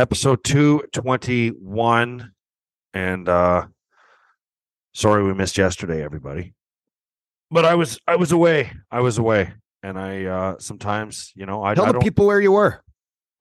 episode 0.00 0.42
221 0.44 2.32
and 2.94 3.28
uh 3.28 3.66
sorry 4.94 5.22
we 5.22 5.34
missed 5.34 5.58
yesterday 5.58 6.02
everybody. 6.02 6.54
But 7.50 7.66
i 7.66 7.74
was 7.74 7.98
i 8.08 8.16
was 8.16 8.32
away 8.32 8.72
i 8.90 9.00
was 9.00 9.18
away 9.18 9.52
and 9.82 9.98
i 9.98 10.24
uh 10.24 10.56
sometimes 10.58 11.32
you 11.36 11.44
know 11.44 11.62
i, 11.62 11.74
Tell 11.74 11.84
I 11.84 11.88
the 11.88 11.92
don't 11.94 12.02
people 12.02 12.26
where 12.26 12.40
you 12.40 12.52
were. 12.52 12.82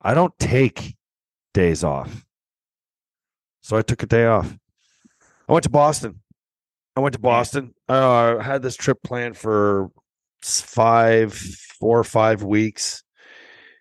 i 0.02 0.14
don't 0.14 0.38
take 0.38 0.96
days 1.54 1.84
off. 1.84 2.26
So 3.62 3.78
i 3.78 3.82
took 3.82 4.04
a 4.04 4.08
day 4.08 4.26
off. 4.26 4.54
I 5.48 5.54
went 5.54 5.64
to 5.64 5.70
boston. 5.70 6.20
I 6.96 7.00
went 7.00 7.14
to 7.14 7.20
boston. 7.20 7.74
Uh, 7.88 8.38
i 8.38 8.44
had 8.44 8.62
this 8.62 8.76
trip 8.76 9.02
planned 9.02 9.38
for 9.38 9.92
five 10.42 11.34
four 11.34 11.98
or 11.98 12.04
five 12.04 12.44
weeks. 12.44 13.02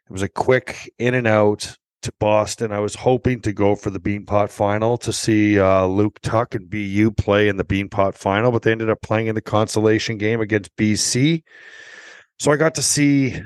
It 0.08 0.12
was 0.12 0.22
a 0.22 0.28
quick 0.28 0.92
in 0.98 1.14
and 1.14 1.26
out 1.26 1.76
to 2.02 2.12
Boston. 2.18 2.72
I 2.72 2.80
was 2.80 2.94
hoping 2.94 3.40
to 3.42 3.52
go 3.52 3.74
for 3.74 3.90
the 3.90 4.00
Beanpot 4.00 4.50
final 4.50 4.96
to 4.98 5.12
see 5.12 5.58
uh, 5.58 5.86
Luke 5.86 6.20
Tuch 6.22 6.54
and 6.54 6.70
BU 6.70 7.12
play 7.12 7.48
in 7.48 7.56
the 7.56 7.64
Beanpot 7.64 8.14
final, 8.14 8.52
but 8.52 8.62
they 8.62 8.72
ended 8.72 8.90
up 8.90 9.02
playing 9.02 9.26
in 9.26 9.34
the 9.34 9.40
consolation 9.40 10.18
game 10.18 10.40
against 10.40 10.74
BC. 10.76 11.42
So 12.38 12.52
I 12.52 12.56
got 12.56 12.74
to 12.76 12.82
see 12.82 13.40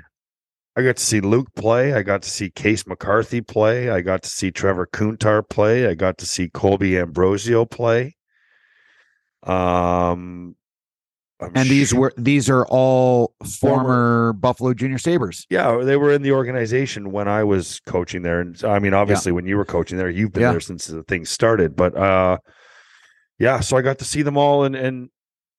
I 0.75 0.83
got 0.83 0.97
to 0.97 1.05
see 1.05 1.21
Luke 1.21 1.55
play. 1.55 1.93
I 1.93 2.03
got 2.03 2.23
to 2.23 2.31
see 2.31 2.51
Case 2.51 2.87
McCarthy 2.87 3.43
play. 3.43 3.91
I 3.91 4.01
got 4.01 4.23
to 4.23 4.29
see 4.29 4.51
Trevor 4.51 4.87
Kuntar 4.87 5.47
play. 5.47 5.87
I 5.87 5.95
got 5.95 6.19
to 6.19 6.27
see 6.27 6.49
Colby 6.49 6.99
Ambrosio 6.99 7.65
play. 7.65 8.17
Um 9.43 10.57
I'm 11.43 11.53
And 11.55 11.69
these 11.69 11.93
were 11.95 12.13
these 12.17 12.49
are 12.49 12.65
all 12.67 13.35
Former- 13.45 13.83
former 13.85 14.33
Buffalo 14.35 14.73
Junior 14.75 14.99
Sabres. 14.99 15.47
Yeah, 15.51 15.79
they 15.83 15.97
were 15.97 16.13
in 16.13 16.23
the 16.23 16.33
organization 16.33 17.11
when 17.13 17.29
I 17.29 17.45
was 17.45 17.81
coaching 17.87 18.23
there, 18.23 18.41
and 18.41 18.63
I 18.65 18.79
mean, 18.79 18.95
obviously, 18.95 19.33
when 19.33 19.47
you 19.47 19.57
were 19.57 19.65
coaching 19.65 19.99
there, 19.99 20.09
you've 20.11 20.33
been 20.33 20.43
Yeah. 20.43 20.53
there 20.53 20.61
since 20.61 20.87
the 20.87 21.03
thing 21.03 21.25
started. 21.25 21.75
But 21.77 21.97
uh, 21.97 22.39
yeah, 23.39 23.61
so 23.61 23.77
I 23.77 23.83
got 23.83 23.99
to 23.99 24.05
see 24.05 24.23
them 24.23 24.37
all, 24.37 24.65
and 24.65 24.75
and 24.77 25.09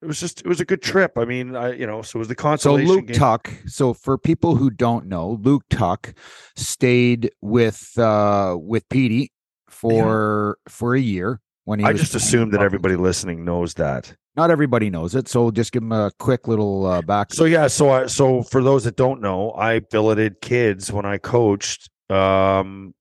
it 0.01 0.05
was 0.07 0.19
just 0.19 0.41
it 0.41 0.47
was 0.47 0.59
a 0.59 0.65
good 0.65 0.81
trip. 0.81 1.17
I 1.17 1.25
mean, 1.25 1.55
I 1.55 1.73
you 1.73 1.87
know, 1.87 2.01
so 2.01 2.17
it 2.17 2.19
was 2.19 2.27
the 2.27 2.35
consolation. 2.35 2.87
So 2.87 2.93
Luke 2.95 3.07
game. 3.07 3.15
Tuch. 3.15 3.49
So 3.67 3.93
for 3.93 4.17
people 4.17 4.55
who 4.55 4.69
don't 4.69 5.05
know, 5.07 5.39
Luke 5.41 5.63
Tuch 5.69 6.13
stayed 6.55 7.31
with 7.41 7.97
uh 7.97 8.55
with 8.59 8.87
Petey 8.89 9.31
for 9.69 10.57
for 10.67 10.95
a 10.95 10.99
year 10.99 11.39
when 11.65 11.79
he 11.79 11.85
I 11.85 11.93
just 11.93 12.15
assumed 12.15 12.51
that 12.53 12.61
everybody 12.61 12.95
listening 12.95 13.45
knows 13.45 13.73
that. 13.75 14.13
not 14.35 14.51
everybody 14.51 14.89
knows 14.89 15.15
it. 15.15 15.27
So 15.27 15.51
just 15.51 15.71
give 15.71 15.81
them 15.83 15.91
a 15.91 16.11
quick 16.19 16.47
little 16.47 16.85
uh, 16.85 17.01
back. 17.01 17.33
So 17.33 17.45
yeah, 17.45 17.67
so 17.67 17.89
I 17.89 18.07
so 18.07 18.43
for 18.43 18.61
those 18.63 18.83
that 18.85 18.95
don't 18.95 19.21
know, 19.21 19.51
I 19.53 19.79
billeted 19.79 20.41
kids 20.41 20.91
when 20.91 21.05
I 21.05 21.17
coached. 21.17 21.89
Um, 22.09 22.93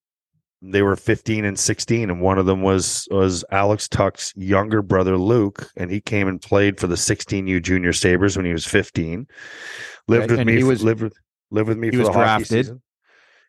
they 0.64 0.82
were 0.82 0.94
15 0.94 1.44
and 1.44 1.58
16, 1.58 2.08
and 2.08 2.20
one 2.20 2.38
of 2.38 2.46
them 2.46 2.62
was 2.62 3.08
was 3.10 3.44
Alex 3.50 3.88
Tuch's 3.88 4.32
younger 4.36 4.80
brother 4.80 5.16
Luke, 5.16 5.68
and 5.76 5.90
he 5.90 6.00
came 6.00 6.28
and 6.28 6.40
played 6.40 6.78
for 6.78 6.86
the 6.86 6.94
16U 6.94 7.60
Junior 7.60 7.92
Sabres 7.92 8.36
when 8.36 8.46
he 8.46 8.52
was 8.52 8.64
15. 8.64 9.26
Lived 10.06 10.30
with 10.30 10.46
me. 10.46 10.56
he 10.56 10.62
was- 10.62 10.84
lived 10.84 11.02
with 11.02 11.14
lived 11.50 11.68
with 11.68 11.78
me 11.78 11.90
he 11.90 11.96
for 11.96 12.04
was 12.04 12.10
drafted. 12.10 12.80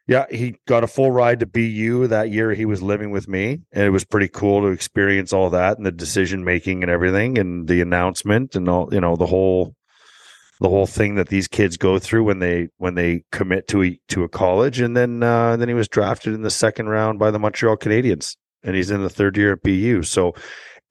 Yeah, 0.06 0.26
he 0.30 0.56
got 0.68 0.84
a 0.84 0.88
full 0.88 1.12
ride 1.12 1.40
to 1.40 1.46
BU 1.46 2.08
that 2.08 2.30
year. 2.30 2.54
He 2.54 2.66
was 2.66 2.82
living 2.82 3.12
with 3.12 3.30
me, 3.30 3.62
and 3.72 3.86
it 3.86 3.90
was 3.90 4.04
pretty 4.04 4.28
cool 4.28 4.62
to 4.62 4.68
experience 4.68 5.32
all 5.32 5.50
that 5.52 5.78
and 5.78 5.86
the 5.86 5.92
decision 5.92 6.44
making 6.44 6.84
and 6.84 6.92
everything, 6.92 7.38
and 7.38 7.70
the 7.70 7.80
announcement 7.80 8.56
and 8.56 8.68
all. 8.68 8.94
You 8.94 9.00
know, 9.00 9.16
the 9.16 9.26
whole 9.26 9.76
the 10.59 10.70
whole 10.70 10.88
thing 10.88 11.16
that 11.16 11.30
these 11.30 11.48
kids 11.48 11.78
go 11.78 12.00
through 12.00 12.24
when 12.24 12.40
they 12.40 12.68
when 12.78 12.96
they 12.96 13.24
commit 13.31 13.68
to 13.70 13.84
a 13.84 14.00
to 14.09 14.24
a 14.24 14.30
college, 14.30 14.81
and 14.81 14.96
then 14.96 15.24
uh, 15.24 15.56
then 15.56 15.70
he 15.70 15.74
was 15.74 15.88
drafted 15.88 16.34
in 16.34 16.42
the 16.42 16.52
second 16.52 16.90
round 16.90 17.18
by 17.18 17.31
the 17.31 17.40
Montreal 17.40 17.78
Canadiens, 17.78 18.36
and 18.62 18.75
he's 18.75 18.92
in 18.92 19.02
the 19.02 19.09
third 19.09 19.38
year 19.38 19.53
at 19.53 19.63
BU. 19.63 20.03
So, 20.03 20.34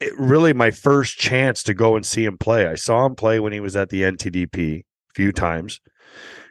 it 0.01 0.13
really 0.19 0.53
my 0.53 0.71
first 0.71 1.19
chance 1.19 1.63
to 1.65 1.75
go 1.75 1.97
and 1.97 2.05
see 2.05 2.25
him 2.25 2.39
play. 2.39 2.67
I 2.67 2.77
saw 2.77 3.05
him 3.05 3.15
play 3.15 3.41
when 3.41 3.53
he 3.53 3.61
was 3.61 3.77
at 3.77 3.91
the 3.91 4.03
NTDP 4.03 4.81
a 4.81 4.85
few 5.15 5.33
times, 5.33 5.81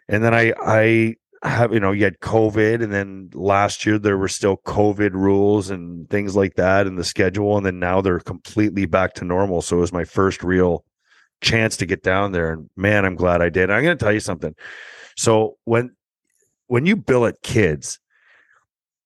and 0.07 0.23
then 0.23 0.33
I 0.33 0.53
I 0.59 1.15
have 1.43 1.73
you 1.73 1.79
know 1.79 1.91
you 1.91 2.03
had 2.03 2.19
COVID, 2.19 2.83
and 2.83 2.93
then 2.93 3.29
last 3.33 3.85
year 3.85 3.97
there 3.97 4.17
were 4.17 4.27
still 4.27 4.57
COVID 4.57 5.13
rules 5.13 5.69
and 5.69 6.09
things 6.09 6.35
like 6.35 6.55
that 6.55 6.87
in 6.87 6.95
the 6.95 7.03
schedule, 7.03 7.57
and 7.57 7.65
then 7.65 7.79
now 7.79 8.01
they're 8.01 8.19
completely 8.19 8.85
back 8.85 9.13
to 9.15 9.25
normal. 9.25 9.61
So 9.61 9.77
it 9.77 9.81
was 9.81 9.93
my 9.93 10.05
first 10.05 10.43
real 10.43 10.85
chance 11.41 11.75
to 11.75 11.87
get 11.87 12.03
down 12.03 12.33
there 12.33 12.53
and 12.53 12.69
man 12.77 13.03
i'm 13.03 13.15
glad 13.15 13.41
i 13.41 13.49
did. 13.49 13.71
I'm 13.71 13.83
going 13.83 13.97
to 13.97 14.03
tell 14.03 14.13
you 14.13 14.19
something. 14.19 14.53
So 15.17 15.57
when 15.65 15.95
when 16.67 16.85
you 16.85 16.95
billet 16.95 17.41
kids 17.41 17.99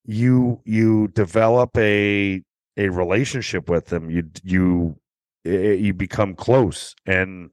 you 0.06 0.62
you 0.66 1.08
develop 1.10 1.78
a 1.78 2.44
a 2.78 2.90
relationship 2.90 3.70
with 3.70 3.88
them. 3.88 4.10
You 4.10 4.30
you 4.44 5.00
eh, 5.46 5.74
you 5.74 5.94
become 5.94 6.36
close. 6.36 6.96
And 7.06 7.50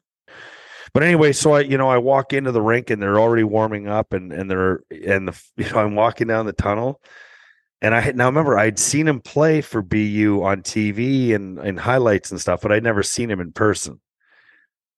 but 0.95 1.03
anyway 1.03 1.33
so 1.33 1.53
i 1.55 1.61
you 1.61 1.79
know 1.79 1.89
i 1.89 1.99
walk 1.99 2.33
into 2.33 2.53
the 2.53 2.63
rink 2.63 2.91
and 2.91 3.03
they're 3.03 3.19
already 3.21 3.45
warming 3.45 3.89
up 3.89 4.13
and 4.13 4.33
and 4.33 4.51
they're 4.51 4.81
and 5.07 5.29
the 5.29 5.43
you 5.57 5.69
know 5.71 5.79
i'm 5.79 5.95
walking 5.95 6.27
down 6.27 6.47
the 6.47 6.53
tunnel 6.53 7.01
and 7.81 7.97
I 7.97 8.01
had 8.01 8.17
now 8.17 8.27
remember 8.27 8.57
I'd 8.59 8.79
seen 8.79 9.09
him 9.09 9.21
play 9.21 9.61
for 9.61 9.83
BU 9.83 10.43
on 10.45 10.63
TV 10.63 11.35
and, 11.35 11.59
and 11.59 11.81
highlights 11.81 12.31
and 12.31 12.41
stuff, 12.41 12.61
but 12.63 12.71
I'd 12.71 12.85
never 12.85 13.03
seen 13.03 13.29
him 13.29 13.41
in 13.41 13.51
person. 13.53 14.01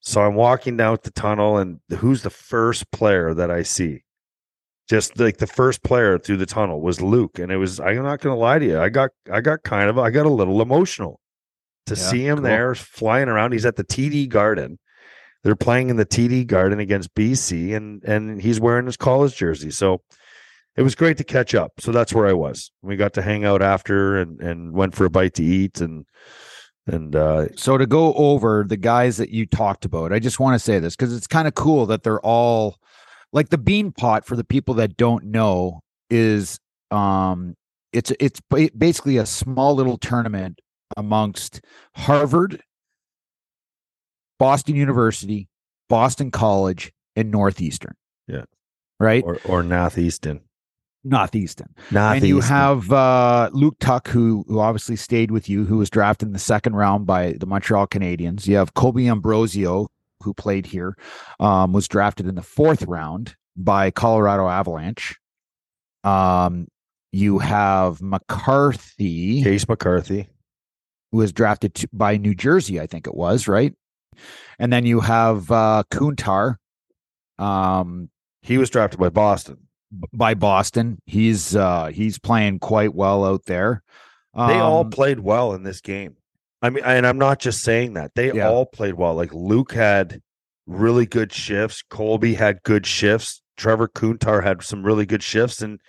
So 0.00 0.20
I'm 0.20 0.34
walking 0.34 0.76
down 0.76 0.98
the 1.02 1.10
tunnel, 1.10 1.56
and 1.56 1.80
who's 1.98 2.22
the 2.22 2.28
first 2.30 2.90
player 2.90 3.32
that 3.32 3.50
I 3.50 3.62
see? 3.62 4.02
Just 4.86 5.18
like 5.18 5.38
the 5.38 5.46
first 5.46 5.82
player 5.82 6.18
through 6.18 6.36
the 6.36 6.44
tunnel 6.46 6.82
was 6.82 7.00
Luke, 7.00 7.38
and 7.38 7.50
it 7.50 7.56
was. 7.56 7.80
I'm 7.80 8.02
not 8.02 8.20
going 8.20 8.34
to 8.36 8.40
lie 8.40 8.58
to 8.58 8.66
you. 8.66 8.78
I 8.78 8.90
got 8.90 9.10
I 9.32 9.40
got 9.40 9.62
kind 9.62 9.88
of 9.88 9.98
I 9.98 10.10
got 10.10 10.26
a 10.26 10.30
little 10.30 10.60
emotional 10.60 11.20
to 11.86 11.94
Yeah, 11.94 12.00
see 12.10 12.26
him 12.26 12.36
cool. 12.36 12.44
there 12.44 12.74
flying 12.74 13.28
around. 13.30 13.52
He's 13.52 13.64
at 13.64 13.76
the 13.76 13.84
TD 13.84 14.28
Garden. 14.28 14.78
They're 15.44 15.54
playing 15.54 15.90
in 15.90 15.96
the 15.96 16.06
TD 16.06 16.46
Garden 16.46 16.80
against 16.80 17.14
BC, 17.14 17.76
and 17.76 18.02
and 18.04 18.40
he's 18.40 18.58
wearing 18.58 18.86
his 18.86 18.96
college 18.96 19.36
jersey. 19.36 19.70
So 19.70 20.00
it 20.76 20.82
was 20.82 20.94
great 20.94 21.18
to 21.18 21.24
catch 21.24 21.54
up. 21.54 21.72
So 21.78 21.92
that's 21.92 22.12
where 22.12 22.26
I 22.26 22.32
was. 22.32 22.72
We 22.82 22.96
got 22.96 23.12
to 23.14 23.22
hang 23.22 23.44
out 23.44 23.62
after, 23.62 24.18
and 24.18 24.40
and 24.40 24.72
went 24.72 24.94
for 24.94 25.04
a 25.04 25.10
bite 25.10 25.34
to 25.34 25.44
eat, 25.44 25.80
and 25.80 26.06
and 26.86 27.14
uh, 27.14 27.46
So 27.56 27.78
to 27.78 27.86
go 27.86 28.12
over 28.14 28.64
the 28.66 28.76
guys 28.76 29.16
that 29.18 29.30
you 29.30 29.46
talked 29.46 29.84
about, 29.84 30.12
I 30.12 30.18
just 30.18 30.40
want 30.40 30.54
to 30.54 30.58
say 30.58 30.78
this 30.78 30.96
because 30.96 31.14
it's 31.14 31.26
kind 31.26 31.46
of 31.46 31.54
cool 31.54 31.86
that 31.86 32.02
they're 32.02 32.20
all 32.20 32.76
like 33.32 33.50
the 33.50 33.58
bean 33.58 33.92
pot 33.92 34.26
for 34.26 34.36
the 34.36 34.44
people 34.44 34.74
that 34.74 34.96
don't 34.96 35.24
know 35.24 35.80
is 36.10 36.58
um 36.90 37.56
it's 37.92 38.12
it's 38.20 38.40
basically 38.76 39.16
a 39.16 39.26
small 39.26 39.74
little 39.74 39.96
tournament 39.98 40.60
amongst 40.96 41.60
Harvard, 41.94 42.62
Boston 44.38 44.76
University, 44.76 45.48
Boston 45.88 46.30
College, 46.30 46.92
and 47.16 47.30
Northeastern. 47.30 47.94
Yeah. 48.26 48.44
Right? 49.00 49.22
or 49.24 49.38
or 49.44 49.62
Northeastern. 49.62 50.40
Northeastern. 51.06 51.68
Northeastern. 51.90 52.16
And 52.16 52.26
you 52.26 52.40
have 52.40 52.90
uh, 52.90 53.50
Luke 53.52 53.76
Tuch, 53.78 54.08
who 54.08 54.44
who 54.48 54.60
obviously 54.60 54.96
stayed 54.96 55.30
with 55.30 55.48
you, 55.48 55.64
who 55.64 55.78
was 55.78 55.90
drafted 55.90 56.28
in 56.28 56.32
the 56.32 56.38
second 56.38 56.74
round 56.76 57.06
by 57.06 57.32
the 57.32 57.46
Montreal 57.46 57.86
Canadiens. 57.86 58.46
You 58.46 58.56
have 58.56 58.74
Colby 58.74 59.08
Ambrosio, 59.08 59.88
who 60.22 60.32
played 60.32 60.66
here, 60.66 60.96
um, 61.40 61.72
was 61.72 61.86
drafted 61.88 62.26
in 62.26 62.34
the 62.34 62.42
fourth 62.42 62.82
round 62.84 63.36
by 63.56 63.90
Colorado 63.90 64.48
Avalanche. 64.48 65.16
Um, 66.04 66.68
you 67.12 67.38
have 67.38 68.00
McCarthy, 68.00 69.42
Case 69.42 69.68
McCarthy. 69.68 70.28
who 71.12 71.18
was 71.18 71.32
drafted 71.32 71.74
to, 71.74 71.88
by 71.92 72.16
New 72.16 72.34
Jersey, 72.34 72.80
I 72.80 72.86
think 72.86 73.06
it 73.06 73.14
was 73.14 73.46
right, 73.46 73.74
and 74.58 74.72
then 74.72 74.84
you 74.86 75.00
have 75.00 75.50
uh, 75.50 75.82
Kuntar. 75.90 76.56
Um, 77.38 78.10
He 78.42 78.58
was 78.58 78.70
drafted 78.70 79.00
by 79.00 79.08
Boston. 79.08 79.58
by 80.12 80.34
Boston. 80.34 80.98
He's 81.06 81.54
uh 81.54 81.86
he's 81.86 82.18
playing 82.18 82.58
quite 82.58 82.94
well 82.94 83.24
out 83.24 83.44
there. 83.46 83.82
They 84.34 84.58
all 84.58 84.80
Um, 84.80 84.90
played 84.90 85.20
well 85.20 85.52
in 85.54 85.62
this 85.62 85.80
game. 85.80 86.16
I 86.60 86.70
mean, 86.70 86.82
and 86.84 87.06
I'm 87.06 87.18
not 87.18 87.38
just 87.38 87.62
saying 87.62 87.94
that. 87.94 88.12
They 88.16 88.32
Yeah. 88.32 88.48
all 88.48 88.66
played 88.66 88.94
well. 88.94 89.14
Like 89.14 89.32
Luke 89.32 89.72
had 89.72 90.20
really 90.66 91.06
good 91.06 91.32
shifts. 91.32 91.82
Colby 91.88 92.34
had 92.34 92.62
good 92.64 92.86
shifts. 92.86 93.42
Trevor 93.56 93.86
Kuntar 93.86 94.42
had 94.42 94.62
some 94.64 94.82
really 94.84 95.06
good 95.06 95.22
shifts. 95.22 95.62
And 95.62 95.80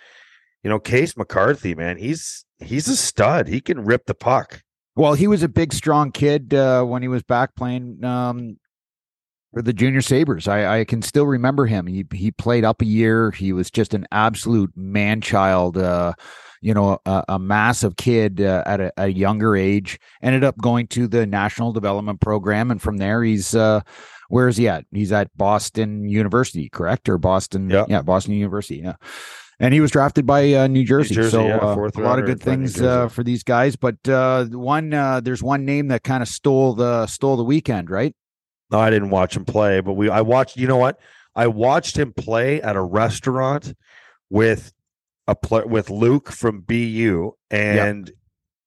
you 0.62 0.70
know, 0.70 0.78
Case 0.78 1.16
McCarthy, 1.16 1.74
man, 1.74 1.96
he's 1.96 2.44
he's 2.60 2.86
a 2.88 2.96
stud. 2.96 3.48
He 3.48 3.60
can 3.60 3.84
rip 3.84 4.06
the 4.06 4.14
puck. 4.14 4.62
Well, 4.96 5.12
he 5.12 5.28
was 5.28 5.42
a 5.42 5.48
big, 5.48 5.72
strong 5.72 6.10
kid 6.10 6.54
uh, 6.54 6.82
when 6.84 7.02
he 7.02 7.08
was 7.08 7.22
back 7.22 7.54
playing 7.54 8.02
um, 8.02 8.58
for 9.52 9.60
the 9.60 9.74
Junior 9.74 10.00
Sabres. 10.00 10.48
I, 10.48 10.80
I 10.80 10.84
can 10.84 11.02
still 11.02 11.26
remember 11.26 11.66
him. 11.66 11.86
He 11.86 12.04
he 12.12 12.30
played 12.30 12.64
up 12.64 12.80
a 12.80 12.86
year. 12.86 13.30
He 13.30 13.52
was 13.52 13.70
just 13.70 13.92
an 13.92 14.06
absolute 14.10 14.72
man 14.74 15.20
child. 15.20 15.76
Uh, 15.76 16.14
you 16.62 16.72
know, 16.72 16.98
a, 17.04 17.24
a 17.28 17.38
massive 17.38 17.96
kid 17.96 18.40
uh, 18.40 18.62
at 18.64 18.80
a, 18.80 18.92
a 18.96 19.08
younger 19.08 19.54
age. 19.54 20.00
Ended 20.22 20.44
up 20.44 20.56
going 20.58 20.86
to 20.88 21.06
the 21.06 21.26
National 21.26 21.72
Development 21.72 22.18
Program, 22.18 22.70
and 22.70 22.80
from 22.80 22.96
there, 22.96 23.22
he's 23.22 23.54
uh, 23.54 23.82
where 24.28 24.48
is 24.48 24.56
he 24.56 24.66
at? 24.66 24.86
He's 24.92 25.12
at 25.12 25.36
Boston 25.36 26.08
University, 26.08 26.68
correct? 26.70 27.08
Or 27.08 27.18
Boston? 27.18 27.68
Yeah. 27.68 27.84
yeah, 27.88 28.02
Boston 28.02 28.34
University. 28.34 28.76
Yeah. 28.76 28.94
And 29.58 29.72
he 29.72 29.80
was 29.80 29.90
drafted 29.90 30.26
by 30.26 30.52
uh, 30.52 30.66
New 30.66 30.84
Jersey. 30.84 31.14
Jersey, 31.14 31.30
so 31.30 31.46
yeah, 31.46 31.56
uh, 31.58 31.74
a 31.74 32.00
lot 32.00 32.18
of 32.18 32.26
good 32.26 32.40
things 32.40 32.80
uh, 32.80 33.08
for 33.08 33.22
these 33.22 33.42
guys. 33.42 33.76
But 33.76 34.06
uh, 34.08 34.44
one, 34.46 34.92
uh, 34.92 35.20
there's 35.20 35.42
one 35.42 35.64
name 35.64 35.88
that 35.88 36.02
kind 36.02 36.22
of 36.22 36.28
stole 36.28 36.74
the 36.74 37.06
stole 37.06 37.36
the 37.36 37.44
weekend, 37.44 37.90
right? 37.90 38.14
No, 38.70 38.78
I 38.78 38.90
didn't 38.90 39.10
watch 39.10 39.36
him 39.36 39.44
play, 39.44 39.80
but 39.80 39.94
we 39.94 40.10
I 40.10 40.20
watched. 40.20 40.56
You 40.56 40.66
know 40.66 40.76
what? 40.76 40.98
I 41.34 41.46
watched 41.46 41.96
him 41.96 42.12
play 42.12 42.60
at 42.62 42.76
a 42.76 42.82
restaurant 42.82 43.74
with 44.30 44.72
a 45.26 45.34
play 45.34 45.62
with 45.64 45.90
Luke 45.90 46.30
from 46.30 46.60
BU 46.60 47.32
and 47.50 48.10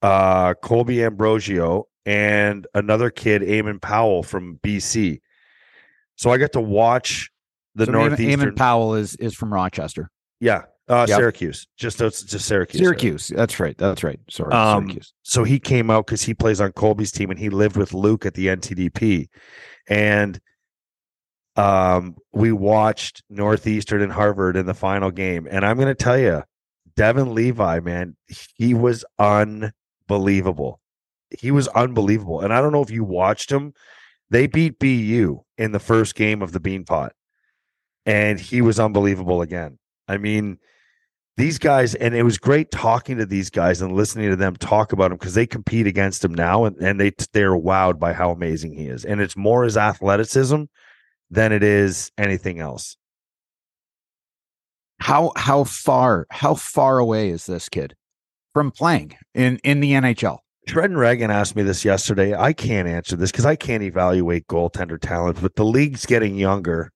uh 0.01 0.53
Colby 0.55 1.03
Ambrosio 1.03 1.87
and 2.05 2.65
another 2.73 3.09
kid, 3.09 3.41
Eamon 3.41 3.81
Powell 3.81 4.23
from 4.23 4.59
BC. 4.63 5.19
So 6.15 6.31
I 6.31 6.37
got 6.37 6.53
to 6.53 6.61
watch 6.61 7.29
the 7.75 7.85
so 7.85 7.91
northeastern. 7.91 8.51
Eamon 8.51 8.55
Powell 8.55 8.95
is 8.95 9.15
is 9.17 9.35
from 9.35 9.53
Rochester, 9.53 10.09
yeah, 10.39 10.63
uh, 10.89 11.05
Yep. 11.07 11.17
Syracuse, 11.17 11.67
just 11.77 11.99
just 11.99 12.45
Syracuse. 12.45 12.79
Syracuse. 12.81 13.27
That's 13.27 13.59
right. 13.59 13.77
That's 13.77 14.03
right. 14.03 14.19
Sorry, 14.29 14.51
Um, 14.53 14.85
Syracuse. 14.87 15.13
so 15.23 15.43
he 15.43 15.59
came 15.59 15.89
out 15.91 16.05
because 16.07 16.23
he 16.23 16.33
plays 16.33 16.59
on 16.59 16.71
Colby's 16.73 17.11
team 17.11 17.29
and 17.29 17.39
he 17.39 17.49
lived 17.49 17.77
with 17.77 17.93
Luke 17.93 18.25
at 18.25 18.33
the 18.33 18.47
NTDP. 18.47 19.27
And 19.87 20.39
um, 21.55 22.15
we 22.33 22.51
watched 22.51 23.23
Northeastern 23.29 24.01
and 24.01 24.11
Harvard 24.11 24.55
in 24.55 24.65
the 24.65 24.73
final 24.73 25.11
game. 25.11 25.47
And 25.49 25.65
I'm 25.65 25.75
going 25.77 25.87
to 25.89 25.95
tell 25.95 26.17
you, 26.17 26.43
Devin 26.95 27.33
Levi, 27.33 27.79
man, 27.81 28.15
he 28.55 28.73
was 28.73 29.03
unbelievable. 30.07 30.79
He 31.37 31.51
was 31.51 31.67
unbelievable. 31.69 32.41
And 32.41 32.53
I 32.53 32.61
don't 32.61 32.71
know 32.71 32.81
if 32.81 32.91
you 32.91 33.03
watched 33.03 33.51
him. 33.51 33.73
They 34.29 34.47
beat 34.47 34.79
BU 34.79 35.41
in 35.57 35.71
the 35.71 35.79
first 35.79 36.15
game 36.15 36.41
of 36.41 36.51
the 36.51 36.59
Beanpot. 36.59 37.09
And 38.05 38.39
he 38.39 38.61
was 38.61 38.79
unbelievable 38.79 39.41
again. 39.41 39.77
I 40.07 40.17
mean, 40.17 40.57
these 41.37 41.57
guys, 41.57 41.95
and 41.95 42.13
it 42.13 42.23
was 42.23 42.37
great 42.37 42.69
talking 42.69 43.17
to 43.17 43.25
these 43.25 43.49
guys 43.49 43.81
and 43.81 43.93
listening 43.95 44.29
to 44.29 44.35
them 44.35 44.55
talk 44.57 44.91
about 44.91 45.11
him 45.11 45.17
because 45.17 45.35
they 45.35 45.47
compete 45.47 45.87
against 45.87 46.23
him 46.23 46.33
now, 46.33 46.65
and, 46.65 46.75
and 46.77 46.99
they 46.99 47.11
they're 47.31 47.51
wowed 47.51 47.97
by 47.97 48.13
how 48.13 48.31
amazing 48.31 48.73
he 48.73 48.87
is. 48.87 49.05
And 49.05 49.21
it's 49.21 49.37
more 49.37 49.63
his 49.63 49.77
athleticism 49.77 50.63
than 51.29 51.51
it 51.51 51.63
is 51.63 52.11
anything 52.17 52.59
else. 52.59 52.97
How 54.99 55.31
how 55.37 55.63
far 55.63 56.27
how 56.29 56.55
far 56.55 56.99
away 56.99 57.29
is 57.29 57.45
this 57.45 57.69
kid 57.69 57.95
from 58.53 58.71
playing 58.71 59.15
in 59.33 59.59
in 59.63 59.79
the 59.79 59.93
NHL? 59.93 60.39
Shred 60.67 60.91
and 60.91 60.99
Reagan 60.99 61.31
asked 61.31 61.55
me 61.55 61.63
this 61.63 61.83
yesterday. 61.83 62.35
I 62.35 62.53
can't 62.53 62.87
answer 62.87 63.15
this 63.15 63.31
because 63.31 63.45
I 63.45 63.55
can't 63.55 63.81
evaluate 63.81 64.45
goaltender 64.47 64.99
talent, 64.99 65.41
but 65.41 65.55
the 65.55 65.65
league's 65.65 66.05
getting 66.05 66.35
younger. 66.35 66.91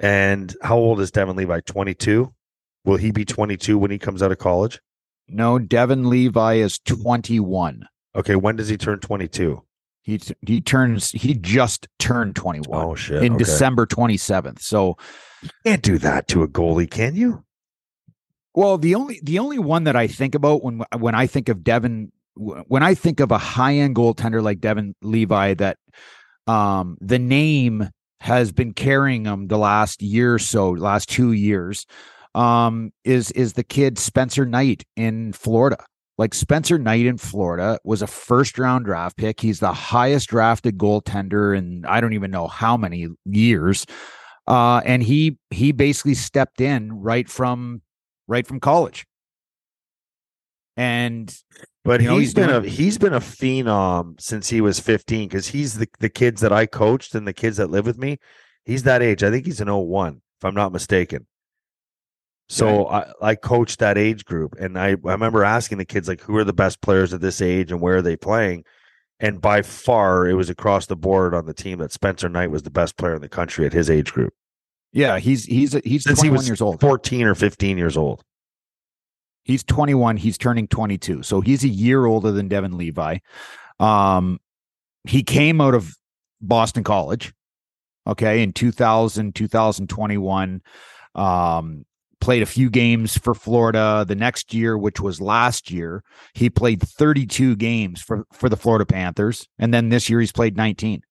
And 0.00 0.54
how 0.62 0.78
old 0.78 1.00
is 1.00 1.10
Devin 1.10 1.36
Levi? 1.36 1.60
22? 1.60 2.32
Will 2.84 2.96
he 2.96 3.10
be 3.12 3.24
22 3.24 3.78
when 3.78 3.90
he 3.90 3.98
comes 3.98 4.22
out 4.22 4.32
of 4.32 4.38
college? 4.38 4.80
No, 5.28 5.58
Devin 5.58 6.08
Levi 6.10 6.54
is 6.54 6.78
21. 6.80 7.86
Okay, 8.16 8.36
when 8.36 8.56
does 8.56 8.68
he 8.68 8.76
turn 8.76 8.98
22? 9.00 9.62
He 10.02 10.20
he 10.46 10.60
turns 10.60 11.10
he 11.12 11.32
just 11.34 11.88
turned 11.98 12.36
21 12.36 12.84
Oh 12.84 12.94
shit. 12.94 13.22
in 13.22 13.34
okay. 13.34 13.38
December 13.44 13.86
27th. 13.86 14.60
So, 14.60 14.98
you 15.42 15.48
Can't 15.64 15.82
do 15.82 15.96
that 15.98 16.28
to 16.28 16.42
a 16.42 16.48
goalie, 16.48 16.90
can 16.90 17.16
you? 17.16 17.42
well, 18.54 18.76
the 18.78 18.94
only 18.94 19.18
the 19.22 19.38
only 19.38 19.58
one 19.58 19.84
that 19.84 19.96
I 19.96 20.06
think 20.06 20.34
about 20.34 20.62
when 20.62 20.82
when 20.98 21.14
I 21.14 21.26
think 21.26 21.48
of 21.48 21.64
Devin 21.64 22.12
when 22.36 22.82
I 22.82 22.94
think 22.94 23.20
of 23.20 23.30
a 23.30 23.38
high-end 23.38 23.96
goaltender 23.96 24.42
like 24.42 24.60
Devin 24.60 24.94
Levi 25.02 25.54
that 25.54 25.78
um 26.46 26.98
the 27.00 27.18
name 27.18 27.88
has 28.20 28.52
been 28.52 28.74
carrying 28.74 29.24
him 29.24 29.48
the 29.48 29.58
last 29.58 30.02
year 30.02 30.34
or 30.34 30.38
so, 30.38 30.70
last 30.70 31.08
2 31.08 31.32
years 31.32 31.86
um 32.34 32.92
is 33.04 33.30
is 33.32 33.52
the 33.54 33.64
kid 33.64 33.98
Spencer 33.98 34.44
Knight 34.46 34.84
in 34.96 35.32
Florida. 35.32 35.78
Like 36.16 36.32
Spencer 36.34 36.78
Knight 36.78 37.06
in 37.06 37.18
Florida 37.18 37.78
was 37.84 38.00
a 38.02 38.06
first 38.06 38.58
round 38.58 38.84
draft 38.84 39.16
pick. 39.16 39.40
He's 39.40 39.60
the 39.60 39.72
highest 39.72 40.28
drafted 40.28 40.78
goaltender 40.78 41.56
in 41.56 41.84
I 41.86 42.00
don't 42.00 42.12
even 42.12 42.30
know 42.30 42.46
how 42.46 42.76
many 42.76 43.08
years. 43.24 43.84
Uh, 44.46 44.80
and 44.84 45.02
he 45.02 45.38
he 45.50 45.72
basically 45.72 46.14
stepped 46.14 46.60
in 46.60 46.92
right 46.92 47.28
from 47.28 47.82
right 48.28 48.46
from 48.46 48.60
college. 48.60 49.06
And 50.76 51.34
But 51.84 52.00
You 52.00 52.08
know, 52.08 52.14
he's 52.18 52.28
he's 52.28 52.34
been 52.34 52.48
doing- 52.48 52.64
a 52.64 52.68
he's 52.68 52.98
been 52.98 53.12
a 53.14 53.20
phenom 53.20 54.20
since 54.20 54.48
he 54.48 54.60
was 54.60 54.80
15 54.80 55.28
because 55.28 55.48
he's 55.48 55.74
the, 55.78 55.88
the 56.00 56.08
kids 56.08 56.40
that 56.40 56.52
I 56.52 56.66
coached 56.66 57.14
and 57.14 57.26
the 57.26 57.32
kids 57.32 57.58
that 57.58 57.70
live 57.70 57.86
with 57.86 57.98
me. 57.98 58.18
He's 58.64 58.82
that 58.84 59.02
age. 59.02 59.22
I 59.22 59.30
think 59.30 59.44
he's 59.46 59.60
an 59.60 59.68
01, 59.68 60.22
if 60.40 60.44
I'm 60.44 60.54
not 60.54 60.72
mistaken. 60.72 61.26
So 62.48 62.86
I, 62.88 63.10
I 63.22 63.34
coached 63.34 63.78
that 63.78 63.96
age 63.96 64.24
group 64.24 64.54
and 64.60 64.78
I, 64.78 64.88
I 64.88 65.12
remember 65.12 65.44
asking 65.44 65.78
the 65.78 65.84
kids 65.84 66.08
like 66.08 66.20
who 66.20 66.36
are 66.36 66.44
the 66.44 66.52
best 66.52 66.80
players 66.82 67.14
at 67.14 67.20
this 67.20 67.40
age 67.40 67.72
and 67.72 67.80
where 67.80 67.96
are 67.96 68.02
they 68.02 68.16
playing? 68.16 68.64
And 69.18 69.40
by 69.40 69.62
far 69.62 70.28
it 70.28 70.34
was 70.34 70.50
across 70.50 70.86
the 70.86 70.96
board 70.96 71.34
on 71.34 71.46
the 71.46 71.54
team 71.54 71.78
that 71.78 71.92
Spencer 71.92 72.28
Knight 72.28 72.50
was 72.50 72.62
the 72.62 72.70
best 72.70 72.96
player 72.96 73.14
in 73.14 73.22
the 73.22 73.28
country 73.28 73.64
at 73.64 73.72
his 73.72 73.88
age 73.88 74.12
group. 74.12 74.34
yeah, 74.92 75.18
he's 75.18 75.44
he's 75.44 75.72
he's 75.84 76.04
Since 76.04 76.20
he 76.20 76.28
21 76.28 76.36
was 76.36 76.48
years 76.48 76.60
old. 76.60 76.80
14 76.80 77.26
or 77.26 77.34
15 77.34 77.78
years 77.78 77.96
old. 77.96 78.22
He's 79.44 79.64
21. 79.64 80.16
He's 80.16 80.38
turning 80.38 80.68
22. 80.68 81.22
So 81.22 81.40
he's 81.40 81.64
a 81.64 81.68
year 81.68 82.06
older 82.06 82.32
than 82.32 82.48
Devin 82.48 82.76
Levi. 82.78 83.18
Um, 83.78 84.40
he 85.04 85.22
came 85.22 85.60
out 85.60 85.74
of 85.74 85.94
Boston 86.40 86.84
College, 86.84 87.32
okay, 88.06 88.42
in 88.42 88.52
2000, 88.52 89.34
2021. 89.34 90.62
Um, 91.14 91.84
played 92.24 92.42
a 92.42 92.46
few 92.46 92.70
games 92.70 93.18
for 93.18 93.34
Florida. 93.34 94.02
The 94.08 94.14
next 94.14 94.54
year, 94.54 94.78
which 94.78 94.98
was 94.98 95.20
last 95.20 95.70
year, 95.70 96.02
he 96.32 96.48
played 96.48 96.80
32 96.80 97.54
games 97.56 98.00
for, 98.00 98.24
for 98.32 98.48
the 98.48 98.56
Florida 98.56 98.86
Panthers. 98.86 99.46
And 99.58 99.74
then 99.74 99.90
this 99.90 100.08
year 100.08 100.20
he's 100.20 100.32
played 100.32 100.56
19. 100.56 101.02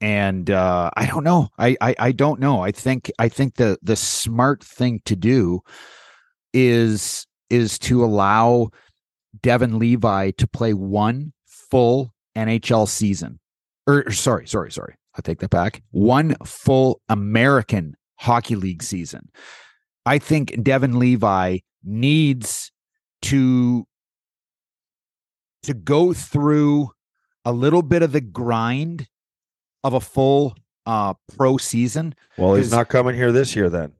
And 0.00 0.50
uh, 0.50 0.90
I 0.96 1.06
don't 1.06 1.22
know. 1.22 1.50
I, 1.56 1.76
I 1.80 1.94
I 1.98 2.12
don't 2.12 2.40
know. 2.40 2.62
I 2.62 2.72
think 2.72 3.12
I 3.18 3.28
think 3.28 3.56
the 3.56 3.78
the 3.82 3.96
smart 3.96 4.64
thing 4.64 5.02
to 5.04 5.14
do 5.14 5.60
is 6.54 7.26
is 7.50 7.78
to 7.80 8.02
allow 8.02 8.70
Devin 9.42 9.78
Levi 9.78 10.30
to 10.38 10.46
play 10.48 10.72
one 10.72 11.34
full 11.44 12.14
NHL 12.34 12.88
season. 12.88 13.38
Or 13.86 14.04
or 14.06 14.12
sorry, 14.12 14.48
sorry, 14.48 14.72
sorry. 14.72 14.94
I 15.16 15.20
take 15.20 15.40
that 15.40 15.50
back. 15.50 15.82
One 15.90 16.34
full 16.46 17.02
American 17.10 17.94
Hockey 18.16 18.56
League 18.56 18.82
season. 18.82 19.28
I 20.06 20.18
think 20.18 20.62
Devin 20.62 20.98
Levi 20.98 21.58
needs 21.84 22.72
to 23.22 23.86
to 25.62 25.74
go 25.74 26.12
through 26.12 26.90
a 27.44 27.52
little 27.52 27.82
bit 27.82 28.02
of 28.02 28.12
the 28.12 28.20
grind 28.20 29.08
of 29.84 29.94
a 29.94 30.00
full 30.00 30.56
uh 30.86 31.14
pro 31.36 31.56
season. 31.56 32.14
Well, 32.36 32.54
he's 32.54 32.70
not 32.70 32.88
coming 32.88 33.14
here 33.14 33.32
this 33.32 33.54
year 33.54 33.68
then. 33.68 33.92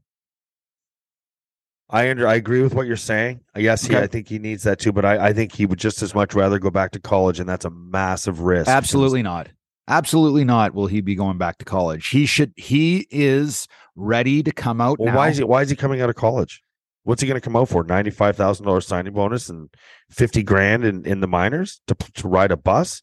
I 1.90 2.09
under 2.09 2.26
I 2.26 2.35
agree 2.35 2.62
with 2.62 2.75
what 2.75 2.87
you're 2.87 2.97
saying. 2.97 3.40
Yes, 3.57 3.83
he, 3.85 3.95
Okay. 3.95 4.04
I 4.04 4.07
think 4.07 4.28
he 4.28 4.38
needs 4.38 4.62
that 4.62 4.78
too, 4.78 4.92
but 4.92 5.04
I, 5.04 5.28
I 5.28 5.33
think 5.33 5.52
he 5.52 5.66
would 5.66 5.78
just 5.78 6.02
as 6.02 6.14
much 6.14 6.35
rather 6.35 6.59
go 6.59 6.71
back 6.71 6.92
to 6.92 7.00
college, 7.00 7.40
and 7.40 7.49
that's 7.49 7.64
a 7.64 7.71
massive 7.71 8.40
risk. 8.40 8.69
Absolutely 8.69 9.23
not. 9.23 9.49
Absolutely 9.90 10.44
not. 10.44 10.73
Will 10.73 10.87
he 10.87 11.00
be 11.00 11.14
going 11.14 11.37
back 11.37 11.59
to 11.59 11.64
college? 11.64 12.09
He 12.09 12.25
should. 12.25 12.52
He 12.56 13.06
is 13.11 13.66
ready 13.97 14.42
to 14.42 14.52
come 14.52 14.80
out 14.80 14.99
Well, 14.99 15.12
now. 15.12 15.16
why 15.18 15.28
is 15.30 15.37
he 15.38 15.44
why 15.44 15.62
is 15.62 15.70
he 15.70 15.76
coming 15.76 16.00
out 16.00 16.09
of 16.09 16.16
college? 16.16 16.62
What's 17.02 17.20
he 17.23 17.26
going 17.28 17.40
to 17.40 17.44
come 17.44 17.56
out 17.56 17.68
for? 17.68 17.82
Ninety 17.82 18.11
five 18.11 18.37
thousand 18.37 18.66
dollars 18.66 18.87
signing 18.87 19.12
bonus 19.12 19.49
and 19.49 19.68
fifty 20.11 20.42
grand 20.42 20.85
in, 20.85 21.04
in 21.04 21.20
the 21.20 21.26
minors 21.26 21.80
to 21.88 21.97
to 22.14 22.28
ride 22.28 22.52
a 22.52 22.56
bus, 22.56 23.02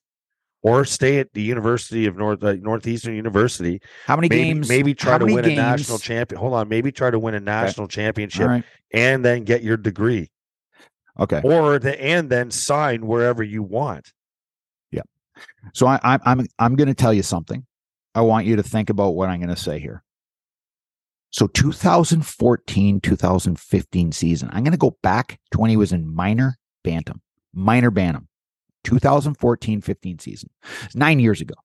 or 0.61 0.85
stay 0.85 1.19
at 1.19 1.33
the 1.33 1.41
University 1.41 2.05
of 2.05 2.15
North 2.15 2.41
uh, 2.43 2.53
Northeastern 2.53 3.15
University. 3.15 3.81
How 4.05 4.15
many 4.15 4.29
Maybe 4.29 4.43
games? 4.43 4.69
maybe 4.69 4.93
try 4.93 5.17
to 5.17 5.25
win 5.25 5.43
games- 5.43 5.47
a 5.59 5.61
national 5.61 5.97
champion. 5.99 6.39
Hold 6.39 6.53
on, 6.53 6.69
maybe 6.69 6.91
try 6.91 7.11
to 7.11 7.19
win 7.19 7.33
a 7.33 7.39
national 7.41 7.87
championship 7.87 8.43
All 8.43 8.47
right. 8.49 8.63
and 8.93 9.25
then 9.25 9.43
get 9.43 9.61
your 9.61 9.77
degree. 9.77 10.29
Okay. 11.19 11.41
or 11.43 11.79
the 11.79 11.99
and 11.99 12.29
then 12.29 12.51
sign 12.51 13.07
wherever 13.07 13.41
you 13.43 13.63
want. 13.63 14.13
So 15.73 15.87
I, 15.87 15.99
I, 16.03 16.19
I'm 16.25 16.47
I'm 16.59 16.75
going 16.75 16.87
to 16.87 16.93
tell 16.93 17.13
you 17.13 17.23
something. 17.23 17.65
I 18.15 18.21
want 18.21 18.45
you 18.45 18.55
to 18.55 18.63
think 18.63 18.89
about 18.89 19.11
what 19.11 19.29
I'm 19.29 19.39
going 19.39 19.53
to 19.53 19.61
say 19.61 19.79
here. 19.79 20.03
So 21.29 21.47
2014, 21.47 23.01
2015 23.01 24.11
season. 24.11 24.49
I'm 24.51 24.63
going 24.63 24.71
to 24.71 24.77
go 24.77 24.97
back 25.03 25.39
to 25.51 25.59
when 25.59 25.69
he 25.69 25.77
was 25.77 25.91
in 25.91 26.13
minor 26.13 26.57
bantam, 26.83 27.21
minor 27.53 27.91
bantam, 27.91 28.27
2014, 28.85 29.81
15 29.81 30.19
season. 30.19 30.49
Nine 30.95 31.19
years 31.19 31.41
ago. 31.41 31.55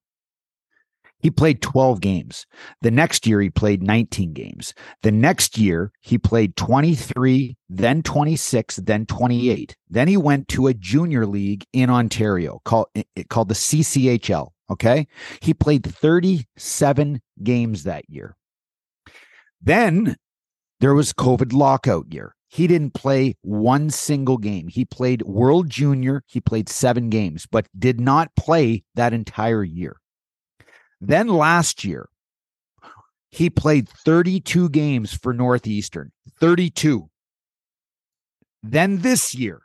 He 1.23 1.31
played 1.31 1.61
12 1.61 2.01
games. 2.01 2.45
The 2.81 2.91
next 2.91 3.25
year, 3.25 3.39
he 3.39 3.49
played 3.49 3.81
19 3.81 4.33
games. 4.33 4.73
The 5.03 5.11
next 5.11 5.57
year, 5.57 5.93
he 6.01 6.17
played 6.17 6.57
23, 6.57 7.55
then 7.69 8.03
26, 8.03 8.75
then 8.75 9.05
28. 9.05 9.77
Then 9.89 10.09
he 10.09 10.17
went 10.17 10.49
to 10.49 10.67
a 10.67 10.73
junior 10.73 11.25
league 11.25 11.65
in 11.71 11.89
Ontario 11.89 12.61
called, 12.65 12.87
called 13.29 13.47
the 13.47 13.55
CCHL. 13.55 14.49
Okay. 14.69 15.07
He 15.41 15.53
played 15.53 15.85
37 15.85 17.21
games 17.41 17.83
that 17.83 18.03
year. 18.09 18.35
Then 19.61 20.17
there 20.81 20.93
was 20.93 21.13
COVID 21.13 21.53
lockout 21.53 22.13
year. 22.13 22.35
he 22.49 22.67
didn't 22.67 22.93
play 22.93 23.35
one 23.41 23.89
single 23.89 24.37
game. 24.37 24.67
He 24.67 24.85
played 24.85 25.23
World 25.23 25.69
Junior, 25.69 26.21
he 26.27 26.39
played 26.39 26.69
seven 26.69 27.09
games, 27.09 27.47
but 27.49 27.67
did 27.79 27.99
not 27.99 28.35
play 28.35 28.83
that 28.93 29.11
entire 29.11 29.63
year. 29.63 29.97
Then 31.05 31.27
last 31.27 31.83
year, 31.83 32.07
he 33.29 33.49
played 33.49 33.89
32 33.89 34.69
games 34.69 35.13
for 35.13 35.33
Northeastern, 35.33 36.13
32. 36.39 37.09
Then 38.61 38.99
this 38.99 39.35
year, 39.35 39.63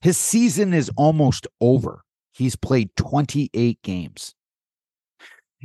his 0.00 0.16
season 0.16 0.72
is 0.72 0.92
almost 0.96 1.48
over. 1.60 2.04
He's 2.30 2.54
played 2.54 2.94
28 2.94 3.82
games. 3.82 4.36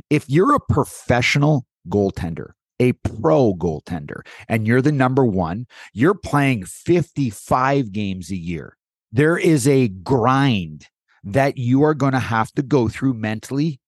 If 0.08 0.28
you're 0.28 0.56
a 0.56 0.60
professional 0.60 1.66
goaltender, 1.88 2.54
a 2.80 2.94
pro 2.94 3.54
goaltender, 3.54 4.22
and 4.48 4.66
you're 4.66 4.82
the 4.82 4.90
number 4.90 5.24
one, 5.24 5.66
you're 5.92 6.14
playing 6.14 6.64
55 6.64 7.92
games 7.92 8.32
a 8.32 8.36
year. 8.36 8.76
There 9.12 9.38
is 9.38 9.68
a 9.68 9.86
grind 9.86 10.88
that 11.22 11.58
you 11.58 11.84
are 11.84 11.94
going 11.94 12.14
to 12.14 12.18
have 12.18 12.50
to 12.52 12.62
go 12.62 12.88
through 12.88 13.14
mentally 13.14 13.78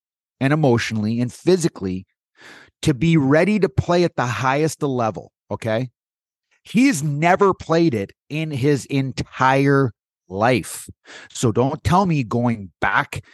and 0.43 0.53
emotionally 0.53 1.21
and 1.21 1.33
physically 1.33 2.05
to 2.83 2.93
be 2.93 3.17
ready 3.17 3.61
to 3.61 3.69
play 3.69 4.03
at 4.03 4.17
the 4.17 4.27
highest 4.27 4.83
level. 4.83 5.31
Okay. 5.53 5.91
He's 6.65 7.01
never 7.01 7.55
played 7.55 7.95
it 7.95 8.11
in 8.29 8.51
his 8.51 8.85
entire 8.87 9.93
life. 10.29 10.89
So 11.31 11.53
don't 11.53 11.83
tell 11.85 12.07
me 12.07 12.25
going 12.25 12.73
back 12.81 13.25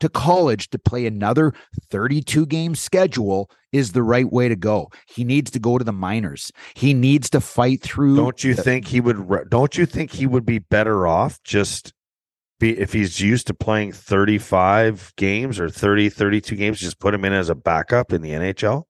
to 0.00 0.08
college 0.08 0.70
to 0.70 0.78
play 0.78 1.04
another 1.04 1.52
32 1.90 2.46
game 2.46 2.74
schedule 2.74 3.50
is 3.70 3.92
the 3.92 4.02
right 4.02 4.32
way 4.32 4.48
to 4.48 4.56
go. 4.56 4.88
He 5.06 5.24
needs 5.24 5.50
to 5.50 5.58
go 5.58 5.76
to 5.76 5.84
the 5.84 5.92
minors. 5.92 6.50
He 6.74 6.94
needs 6.94 7.28
to 7.30 7.42
fight 7.42 7.82
through. 7.82 8.16
Don't 8.16 8.42
you 8.42 8.54
the- 8.54 8.62
think 8.62 8.86
he 8.86 9.00
would? 9.02 9.50
Don't 9.50 9.76
you 9.76 9.84
think 9.84 10.12
he 10.12 10.26
would 10.26 10.46
be 10.46 10.60
better 10.60 11.06
off 11.06 11.42
just 11.42 11.92
if 12.60 12.92
he's 12.92 13.20
used 13.20 13.46
to 13.48 13.54
playing 13.54 13.92
35 13.92 15.12
games 15.16 15.60
or 15.60 15.68
30, 15.70 16.08
32 16.08 16.56
games, 16.56 16.80
just 16.80 16.98
put 16.98 17.14
him 17.14 17.24
in 17.24 17.32
as 17.32 17.48
a 17.48 17.54
backup 17.54 18.12
in 18.12 18.22
the 18.22 18.30
NHL? 18.30 18.84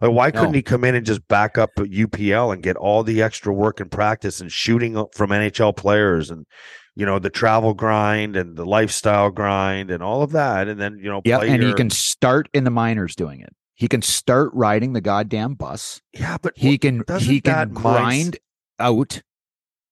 Like, 0.00 0.12
why 0.12 0.30
couldn't 0.30 0.52
No. 0.52 0.56
he 0.56 0.62
come 0.62 0.84
in 0.84 0.94
and 0.94 1.04
just 1.04 1.26
back 1.26 1.58
up 1.58 1.70
at 1.78 1.86
UPL 1.86 2.52
and 2.52 2.62
get 2.62 2.76
all 2.76 3.02
the 3.02 3.22
extra 3.22 3.52
work 3.52 3.80
and 3.80 3.90
practice 3.90 4.40
and 4.40 4.52
shooting 4.52 4.94
from 5.14 5.30
NHL 5.30 5.74
players 5.76 6.30
and 6.30 6.46
you 6.94 7.04
know 7.04 7.18
the 7.18 7.28
travel 7.30 7.74
grind 7.74 8.36
and 8.36 8.56
the 8.56 8.64
lifestyle 8.64 9.30
grind 9.30 9.90
and 9.90 10.02
all 10.02 10.22
of 10.22 10.32
that, 10.32 10.68
and 10.68 10.80
then 10.80 10.98
you 10.98 11.10
know 11.10 11.20
Yeah, 11.24 11.40
and 11.40 11.62
he 11.62 11.74
can 11.74 11.90
start 11.90 12.48
in 12.54 12.64
the 12.64 12.70
minors 12.70 13.14
doing 13.16 13.40
it. 13.40 13.52
He 13.74 13.88
can 13.88 14.00
start 14.02 14.50
riding 14.54 14.94
the 14.94 15.02
goddamn 15.02 15.54
bus. 15.54 16.00
yeah, 16.14 16.38
but 16.40 16.52
He 16.56 16.78
can 16.78 17.02
he 17.18 17.40
can 17.42 17.70
grind 17.70 18.38
out 18.78 19.20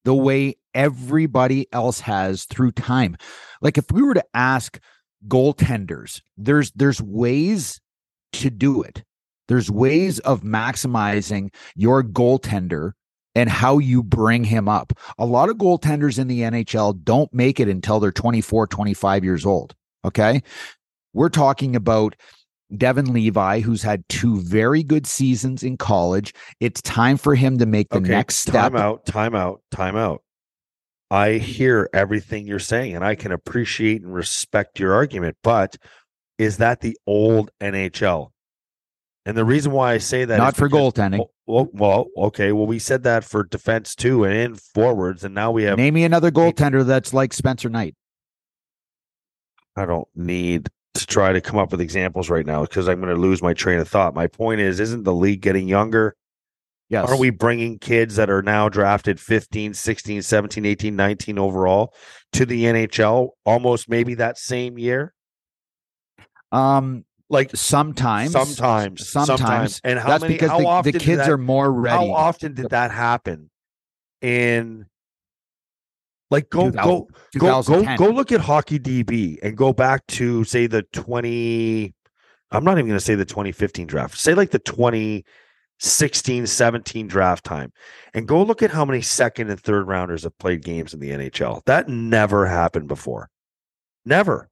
the 0.05 0.15
way 0.15 0.57
everybody 0.75 1.67
else 1.73 2.01
has 2.01 2.45
through 2.45 2.73
time. 2.73 3.17
Like 3.61 3.79
if 3.79 3.91
we 3.93 4.03
were 4.03 4.15
to 4.15 4.25
ask 4.35 4.79
goaltenders, 5.29 6.21
there's 6.37 6.71
there's 6.73 7.01
ways 7.01 7.81
to 8.35 8.51
do 8.51 8.83
it. 8.83 9.03
There's 9.49 9.71
ways 9.71 10.19
of 10.21 10.43
maximizing 10.43 11.53
your 11.75 12.03
goaltender 12.03 12.93
and 13.35 13.51
how 13.51 13.79
you 13.79 14.03
bring 14.03 14.45
him 14.45 14.69
up. 14.69 14.93
A 15.19 15.27
lot 15.27 15.49
of 15.49 15.57
goaltenders 15.57 16.19
in 16.19 16.29
the 16.29 16.41
NHL 16.41 17.03
don't 17.03 17.33
make 17.33 17.61
it 17.61 17.69
until 17.69 18.01
they're 18.01 18.13
24, 18.13 18.67
25 18.69 19.25
years 19.25 19.45
old. 19.45 19.75
Okay. 20.05 20.43
We're 21.13 21.29
talking 21.29 21.77
about 21.77 22.17
Devin 22.77 23.13
Levi, 23.13 23.61
who's 23.61 23.83
had 23.83 24.09
two 24.09 24.41
very 24.41 24.83
good 24.83 25.07
seasons 25.07 25.63
in 25.63 25.77
college. 25.77 26.33
It's 26.61 26.81
time 26.83 27.17
for 27.17 27.35
him 27.35 27.59
to 27.59 27.67
make 27.67 27.89
the 27.91 27.99
Okay, 27.99 28.11
next 28.11 28.37
step. 28.37 28.73
Time 28.73 28.77
out, 28.77 29.07
time 29.07 29.35
out, 29.35 29.63
time 29.71 29.97
out. 29.97 30.23
I 31.15 31.39
hear 31.39 31.89
everything 31.93 32.45
you're 32.45 32.59
saying 32.59 32.97
and 32.97 33.05
I 33.05 33.15
can 33.15 33.31
appreciate 33.31 34.03
and 34.03 34.13
respect 34.13 34.81
your 34.81 34.95
argument, 34.95 35.37
but 35.45 35.77
is 36.39 36.57
that 36.57 36.81
the 36.81 36.99
old 37.07 37.53
NHL? 37.61 38.31
And 39.25 39.37
the 39.37 39.45
reason 39.45 39.71
why 39.71 39.93
I 39.93 39.99
say 39.99 40.25
that 40.25 40.39
Not 40.39 40.57
for 40.57 40.69
because- 40.69 40.93
goaltending. 40.93 41.25
Well, 41.47 41.69
well, 41.73 42.07
okay. 42.17 42.51
Well, 42.51 42.67
we 42.67 42.81
said 42.81 43.05
that 43.05 43.23
for 43.23 43.45
defense 43.45 43.95
too 43.95 44.25
and 44.25 44.35
in 44.35 44.55
forwards, 44.57 45.23
and 45.23 45.35
now 45.35 45.53
we 45.53 45.63
have. 45.65 45.77
Name 45.77 45.95
me 45.95 46.03
another 46.05 46.33
goaltender 46.33 46.85
that's 46.85 47.15
like 47.15 47.33
Spencer 47.33 47.69
Knight. 47.69 47.95
I 49.77 49.87
don't 49.87 50.09
need 50.17 50.69
to 50.95 51.07
try 51.07 51.33
to 51.33 51.41
come 51.41 51.59
up 51.59 51.71
with 51.71 51.81
examples 51.81 52.29
right 52.29 52.47
now 52.47 52.63
because 52.63 52.89
I'm 52.89 53.01
going 53.01 53.15
to 53.15 53.21
lose 53.21 53.41
my 53.41 53.55
train 53.55 53.79
of 53.79 53.87
thought. 53.89 54.15
My 54.15 54.27
point 54.27 54.61
is, 54.61 54.81
isn't 54.81 55.05
the 55.05 55.15
league 55.15 55.43
getting 55.43 55.69
younger? 55.69 56.17
Yes. 56.89 57.09
Are 57.09 57.17
we 57.17 57.31
bringing 57.31 57.79
kids 57.79 58.17
that 58.17 58.29
are 58.31 58.43
now 58.43 58.69
drafted 58.69 59.19
15, 59.19 59.75
16, 59.75 60.23
17, 60.23 60.67
18, 60.67 60.95
19 60.95 61.39
overall 61.39 61.95
to 62.35 62.45
the 62.45 62.65
NHL 62.65 63.31
almost 63.45 63.89
maybe 63.89 64.15
that 64.15 64.39
same 64.39 64.79
year? 64.79 65.15
Um, 66.53 67.05
Like 67.31 67.51
sometimes, 67.55 68.33
sometimes, 68.33 69.09
sometimes. 69.09 69.81
And 69.83 69.99
how 69.99 70.11
that's 70.11 70.23
many, 70.23 70.35
because 70.35 70.51
how 70.51 70.59
the, 70.59 70.67
often 70.67 70.93
the 70.93 70.99
kids 70.99 71.19
that- 71.19 71.31
are 71.31 71.39
more 71.39 71.73
ready. 71.73 71.97
How 71.97 72.13
often 72.13 72.55
did 72.55 72.71
that 72.71 72.91
happen? 72.91 73.51
In 74.21 74.87
like 76.31 76.49
go 76.51 76.71
go 76.71 77.09
go 77.39 77.63
go 77.63 77.97
go 77.97 78.09
look 78.11 78.33
at 78.33 78.41
hockey 78.41 78.79
DB 78.79 79.39
and 79.43 79.57
go 79.57 79.73
back 79.73 80.07
to 80.09 80.45
say 80.45 80.67
the 80.67 80.83
20 80.93 81.95
I'm 82.51 82.65
not 82.65 82.73
even 82.79 82.87
going 82.87 82.99
to 82.99 83.05
say 83.05 83.15
the 83.15 83.25
2015 83.25 83.87
draft. 83.87 84.17
Say 84.17 84.35
like 84.35 84.51
the 84.51 84.59
2016 85.81 86.47
17 86.47 87.09
draft 87.09 87.45
time 87.45 87.73
and 88.15 88.29
go 88.29 88.43
look 88.43 88.63
at 88.63 88.71
how 88.71 88.85
many 88.85 89.01
second 89.01 89.51
and 89.51 89.61
third 89.61 89.87
rounders 89.87 90.23
have 90.23 90.39
played 90.39 90.63
games 90.63 90.95
in 90.95 91.01
the 91.01 91.11
NHL. 91.11 91.63
That 91.65 91.89
never 91.89 92.47
happened 92.47 92.89
before. 92.89 93.29
Never. 94.05 94.49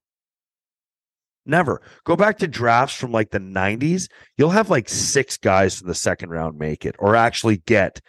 Never. 1.46 1.80
Go 2.04 2.16
back 2.16 2.38
to 2.38 2.48
drafts 2.48 2.96
from 2.96 3.12
like 3.12 3.30
the 3.30 3.40
90s. 3.40 4.08
You'll 4.36 4.50
have 4.50 4.70
like 4.70 4.88
six 4.88 5.36
guys 5.36 5.78
from 5.78 5.88
the 5.88 5.94
second 5.94 6.30
round 6.30 6.58
make 6.58 6.84
it 6.84 6.96
or 6.98 7.16
actually 7.16 7.58
get 7.58 8.00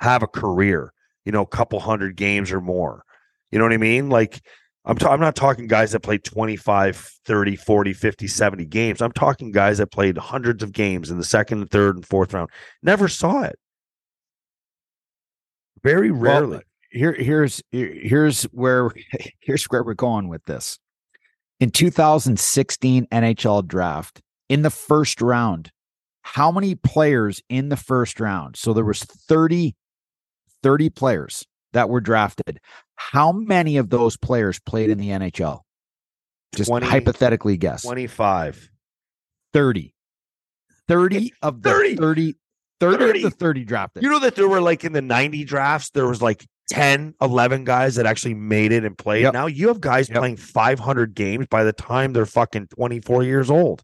have 0.00 0.22
a 0.22 0.28
career, 0.28 0.92
you 1.24 1.32
know, 1.32 1.42
a 1.42 1.46
couple 1.46 1.80
hundred 1.80 2.16
games 2.16 2.50
or 2.50 2.60
more. 2.60 3.04
You 3.50 3.58
know 3.58 3.64
what 3.64 3.74
I 3.74 3.78
mean? 3.78 4.08
Like 4.08 4.40
I'm 4.90 4.96
ta- 4.96 5.12
I'm 5.12 5.20
not 5.20 5.36
talking 5.36 5.68
guys 5.68 5.92
that 5.92 6.00
played 6.00 6.24
25, 6.24 6.96
30, 7.24 7.54
40, 7.54 7.92
50, 7.92 8.26
70 8.26 8.64
games. 8.66 9.00
I'm 9.00 9.12
talking 9.12 9.52
guys 9.52 9.78
that 9.78 9.92
played 9.92 10.18
hundreds 10.18 10.64
of 10.64 10.72
games 10.72 11.12
in 11.12 11.16
the 11.18 11.24
second, 11.24 11.70
third, 11.70 11.94
and 11.94 12.04
fourth 12.04 12.34
round. 12.34 12.50
Never 12.82 13.06
saw 13.06 13.42
it. 13.42 13.56
Very 15.84 16.10
Well, 16.10 16.20
rarely. 16.20 16.60
here 16.90 17.12
here's 17.12 17.62
here's 17.70 18.42
where 18.44 18.90
here's 19.40 19.64
where 19.66 19.84
we're 19.84 19.94
going 19.94 20.28
with 20.28 20.44
this. 20.46 20.78
In 21.60 21.70
2016 21.70 23.06
NHL 23.06 23.66
draft, 23.68 24.20
in 24.48 24.62
the 24.62 24.70
first 24.70 25.20
round, 25.22 25.70
how 26.22 26.50
many 26.50 26.74
players 26.74 27.40
in 27.48 27.68
the 27.68 27.76
first 27.76 28.18
round? 28.18 28.56
So 28.56 28.72
there 28.72 28.84
was 28.84 29.04
30 29.04 29.76
30 30.64 30.90
players 30.90 31.44
that 31.72 31.88
were 31.88 32.00
drafted. 32.00 32.58
How 33.12 33.32
many 33.32 33.78
of 33.78 33.88
those 33.90 34.16
players 34.16 34.60
played 34.60 34.90
in 34.90 34.98
the 34.98 35.08
NHL? 35.08 35.60
Just 36.54 36.68
20 36.68 36.86
hypothetically 36.86 37.56
guess. 37.56 37.82
25. 37.82 38.70
30. 39.52 39.94
30 40.86 41.32
of 41.42 41.62
the 41.62 41.70
30. 41.70 41.96
30 41.96 42.34
30, 42.80 42.96
30. 42.98 43.22
of 43.24 43.30
the 43.32 43.36
30 43.36 43.64
drafted. 43.64 44.02
You 44.02 44.10
know 44.10 44.18
that 44.20 44.34
there 44.36 44.48
were 44.48 44.60
like 44.60 44.84
in 44.84 44.92
the 44.92 45.02
90 45.02 45.44
drafts, 45.44 45.90
there 45.90 46.06
was 46.06 46.20
like 46.22 46.46
10, 46.70 47.14
11 47.20 47.64
guys 47.64 47.96
that 47.96 48.06
actually 48.06 48.34
made 48.34 48.72
it 48.72 48.84
and 48.84 48.96
played. 48.96 49.22
Yep. 49.22 49.32
Now 49.32 49.46
you 49.46 49.68
have 49.68 49.80
guys 49.80 50.08
Yep. 50.08 50.18
playing 50.18 50.36
500 50.36 51.14
games 51.14 51.46
by 51.50 51.64
the 51.64 51.72
time 51.72 52.12
they're 52.12 52.26
fucking 52.26 52.68
24 52.68 53.22
years 53.24 53.50
old. 53.50 53.82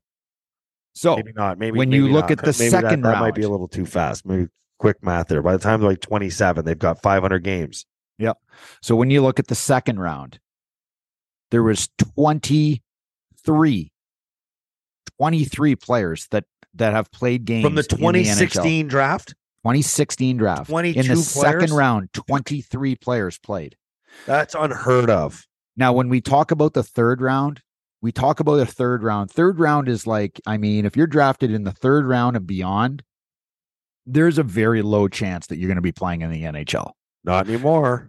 so 0.95 1.17
maybe 1.17 1.33
not. 1.35 1.59
Maybe 1.59 1.79
when 1.79 1.91
you 1.93 2.09
look 2.09 2.31
not. 2.31 2.33
at 2.33 2.39
the 2.39 2.57
Maybe 2.59 2.71
second 2.71 3.03
that, 3.03 3.13
that 3.15 3.21
might 3.21 3.35
be 3.35 3.43
a 3.43 3.49
little 3.49 3.69
too 3.69 3.87
fast. 3.87 4.25
Maybe 4.27 4.49
quick 4.79 4.97
math 5.03 5.29
there. 5.29 5.43
By 5.43 5.53
the 5.53 5.59
time 5.63 5.81
they're 5.81 5.91
like 5.91 6.01
27, 6.01 6.65
they've 6.65 6.79
got 6.79 7.03
500 7.03 7.41
games. 7.45 7.85
So 8.83 8.97
when 8.97 9.11
you 9.11 9.23
look 9.23 9.39
at 9.39 9.49
the 9.49 9.55
second 9.55 9.99
round, 10.01 10.39
there 11.51 11.63
was 11.63 11.89
23, 12.17 13.93
23 15.19 15.77
players 15.77 16.27
that 16.31 16.45
that 16.75 16.93
have 16.93 17.11
played 17.11 17.45
games 17.45 17.65
From 17.65 17.75
the 17.75 17.81
in 17.81 17.87
NHL. 17.87 17.99
2016 17.99 18.89
draft, 18.89 19.29
2016 19.65 20.37
draft. 20.37 20.69
22 20.69 21.01
In 21.01 21.09
the 21.09 21.17
second 21.17 21.73
round, 21.73 22.13
23 22.13 22.97
players 22.97 23.39
played. 23.39 23.77
that's 24.27 24.55
unheard 24.55 25.09
of. 25.11 25.47
Now, 25.77 25.93
when 25.93 26.09
we 26.09 26.21
talk 26.21 26.51
about 26.51 26.75
the 26.75 26.83
third 26.83 27.21
round, 27.21 27.63
we 28.03 28.13
talk 28.13 28.41
about 28.41 28.61
a 28.61 28.67
third 28.67 29.03
round. 29.03 29.31
Third 29.31 29.59
round 29.59 29.89
is 29.89 30.07
like, 30.07 30.41
I 30.47 30.57
mean, 30.59 30.85
if 30.87 30.97
you're 30.97 31.07
drafted 31.07 31.51
in 31.51 31.65
the 31.65 31.73
third 31.73 32.07
round 32.07 32.37
and 32.37 32.47
beyond, 32.47 33.03
there's 34.07 34.39
a 34.39 34.43
very 34.43 34.83
low 34.83 35.09
chance 35.09 35.47
that 35.49 35.57
you're 35.57 35.69
going 35.69 35.77
to 35.77 35.83
be 35.83 35.93
playing 35.93 36.21
in 36.21 36.31
the 36.31 36.43
NHL. 36.43 36.93
Not 37.27 37.49
anymore. 37.49 38.09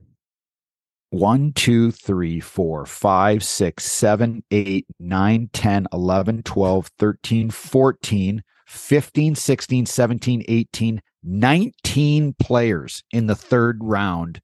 One, 1.10 1.52
two, 1.54 1.92
three, 1.92 2.40
four, 2.40 2.86
five, 2.86 3.44
six, 3.44 3.86
seven, 3.86 4.44
eight, 4.52 4.86
nine, 5.00 5.50
10, 5.54 5.88
11, 5.92 6.44
12, 6.44 6.92
13, 7.00 7.50
14, 7.50 8.44
15, 8.68 9.36
16, 9.36 9.86
17, 9.86 10.44
18, 10.48 11.02
19 11.24 12.36
players 12.40 13.04
in 13.12 13.26
the 13.26 13.36
third 13.36 13.80
round 13.82 14.42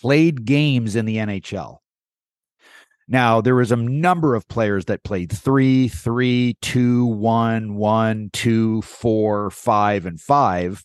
played 0.00 0.44
games 0.44 0.96
in 0.96 1.04
the 1.04 1.16
NHL. 1.16 1.78
Now, 3.06 3.42
there 3.42 3.56
was 3.56 3.72
a 3.72 3.76
number 3.76 4.34
of 4.34 4.48
players 4.48 4.86
that 4.86 5.04
played 5.04 5.30
three, 5.30 5.88
three, 5.88 6.56
two, 6.62 7.04
one, 7.04 7.74
one, 7.74 8.30
two, 8.32 8.80
four, 8.82 9.50
five, 9.50 10.06
and 10.06 10.18
five. 10.18 10.82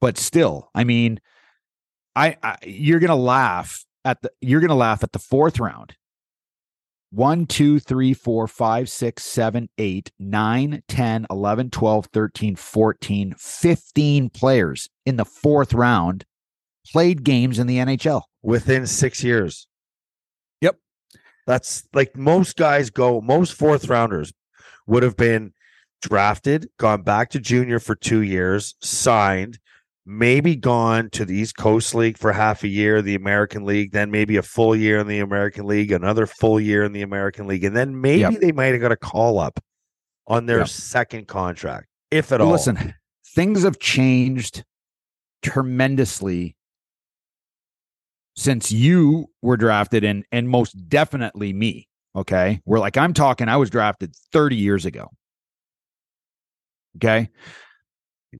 But 0.00 0.18
still, 0.18 0.70
I 0.74 0.84
mean, 0.84 1.18
I, 2.16 2.36
I 2.42 2.56
you're 2.64 3.00
gonna 3.00 3.16
laugh 3.16 3.84
at 4.04 4.22
the 4.22 4.30
you're 4.40 4.60
gonna 4.60 4.74
laugh 4.74 5.02
at 5.02 5.12
the 5.12 5.18
fourth 5.18 5.58
round. 5.58 5.96
One, 7.10 7.46
two, 7.46 7.78
three, 7.78 8.12
four, 8.12 8.48
five, 8.48 8.88
six, 8.88 9.22
seven, 9.22 9.68
eight, 9.78 10.10
nine, 10.18 10.82
10, 10.88 11.28
11, 11.30 11.70
12, 11.70 12.06
13, 12.06 12.56
14, 12.56 13.34
15 13.38 14.30
players 14.30 14.88
in 15.06 15.14
the 15.14 15.24
fourth 15.24 15.72
round 15.72 16.24
played 16.90 17.22
games 17.22 17.60
in 17.60 17.68
the 17.68 17.78
NHL 17.78 18.22
within 18.42 18.86
six 18.86 19.22
years. 19.22 19.68
Yep. 20.60 20.76
That's 21.46 21.84
like 21.92 22.16
most 22.16 22.56
guys 22.56 22.90
go, 22.90 23.20
most 23.20 23.54
fourth 23.54 23.88
rounders 23.88 24.32
would 24.88 25.04
have 25.04 25.16
been 25.16 25.52
drafted, 26.02 26.68
gone 26.78 27.02
back 27.02 27.30
to 27.30 27.38
junior 27.38 27.78
for 27.78 27.94
two 27.94 28.22
years, 28.22 28.74
signed, 28.82 29.58
maybe 30.06 30.56
gone 30.56 31.08
to 31.10 31.24
the 31.24 31.34
East 31.34 31.56
Coast 31.56 31.94
League 31.94 32.18
for 32.18 32.32
half 32.32 32.62
a 32.62 32.68
year, 32.68 33.00
the 33.00 33.14
American 33.14 33.64
League, 33.64 33.92
then 33.92 34.10
maybe 34.10 34.36
a 34.36 34.42
full 34.42 34.76
year 34.76 34.98
in 34.98 35.06
the 35.06 35.20
American 35.20 35.66
League, 35.66 35.92
another 35.92 36.26
full 36.26 36.60
year 36.60 36.84
in 36.84 36.92
the 36.92 37.02
American 37.02 37.46
League, 37.46 37.64
and 37.64 37.76
then 37.76 38.00
maybe 38.00 38.20
yep. 38.20 38.40
they 38.40 38.52
might 38.52 38.72
have 38.72 38.80
got 38.80 38.92
a 38.92 38.96
call 38.96 39.38
up 39.38 39.60
on 40.26 40.46
their 40.46 40.58
yep. 40.58 40.68
second 40.68 41.26
contract, 41.26 41.86
if 42.10 42.32
at 42.32 42.40
all. 42.40 42.52
Listen, 42.52 42.94
things 43.34 43.62
have 43.62 43.78
changed 43.78 44.64
tremendously 45.42 46.56
since 48.36 48.72
you 48.72 49.26
were 49.42 49.56
drafted 49.56 50.04
and 50.04 50.24
and 50.32 50.48
most 50.48 50.72
definitely 50.88 51.52
me 51.52 51.86
okay 52.16 52.60
we're 52.64 52.78
like 52.78 52.96
i'm 52.96 53.12
talking 53.12 53.48
i 53.48 53.56
was 53.56 53.70
drafted 53.70 54.14
30 54.32 54.56
years 54.56 54.86
ago 54.86 55.08
okay 56.96 57.28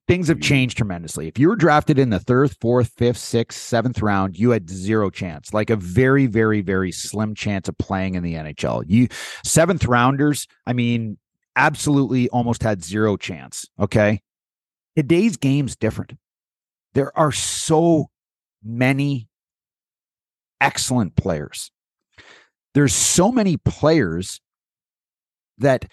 things 0.06 0.28
have 0.28 0.38
hmm. 0.38 0.42
changed 0.42 0.76
tremendously. 0.76 1.28
If 1.28 1.38
you 1.38 1.48
were 1.48 1.56
drafted 1.56 1.98
in 1.98 2.10
the 2.10 2.18
third 2.18 2.54
fourth 2.60 2.92
fifth 2.96 3.18
sixth 3.18 3.60
seventh 3.60 4.02
round 4.02 4.38
you 4.38 4.50
had 4.50 4.68
zero 4.68 5.10
chance. 5.10 5.52
Like 5.52 5.70
a 5.70 5.76
very 5.76 6.26
very 6.26 6.60
very 6.60 6.92
slim 6.92 7.34
chance 7.34 7.68
of 7.68 7.76
playing 7.78 8.14
in 8.14 8.22
the 8.22 8.34
nhl 8.34 8.84
you 8.86 9.08
seventh 9.44 9.84
rounders 9.84 10.46
i 10.66 10.72
mean 10.72 11.18
absolutely 11.56 12.28
almost 12.30 12.62
had 12.62 12.82
zero 12.82 13.16
chance 13.16 13.66
okay? 13.78 14.20
Today's 14.96 15.36
game's 15.36 15.74
different. 15.74 16.14
There 16.94 17.16
are 17.18 17.32
so 17.32 18.10
many 18.62 19.28
excellent 20.60 21.16
players. 21.16 21.72
There's 22.74 22.94
so 22.94 23.32
many 23.32 23.56
players 23.56 24.40
that 25.58 25.90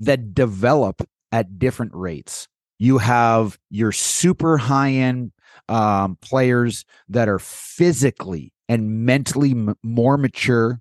that 0.00 0.34
develop 0.34 1.02
at 1.32 1.58
different 1.58 1.92
rates. 1.94 2.48
You 2.78 2.98
have 2.98 3.58
your 3.70 3.92
super 3.92 4.56
high 4.58 4.92
end 4.92 5.32
um, 5.68 6.16
players 6.20 6.84
that 7.08 7.28
are 7.28 7.38
physically 7.38 8.52
and 8.68 9.04
mentally 9.04 9.50
m- 9.50 9.74
more 9.82 10.16
mature 10.16 10.80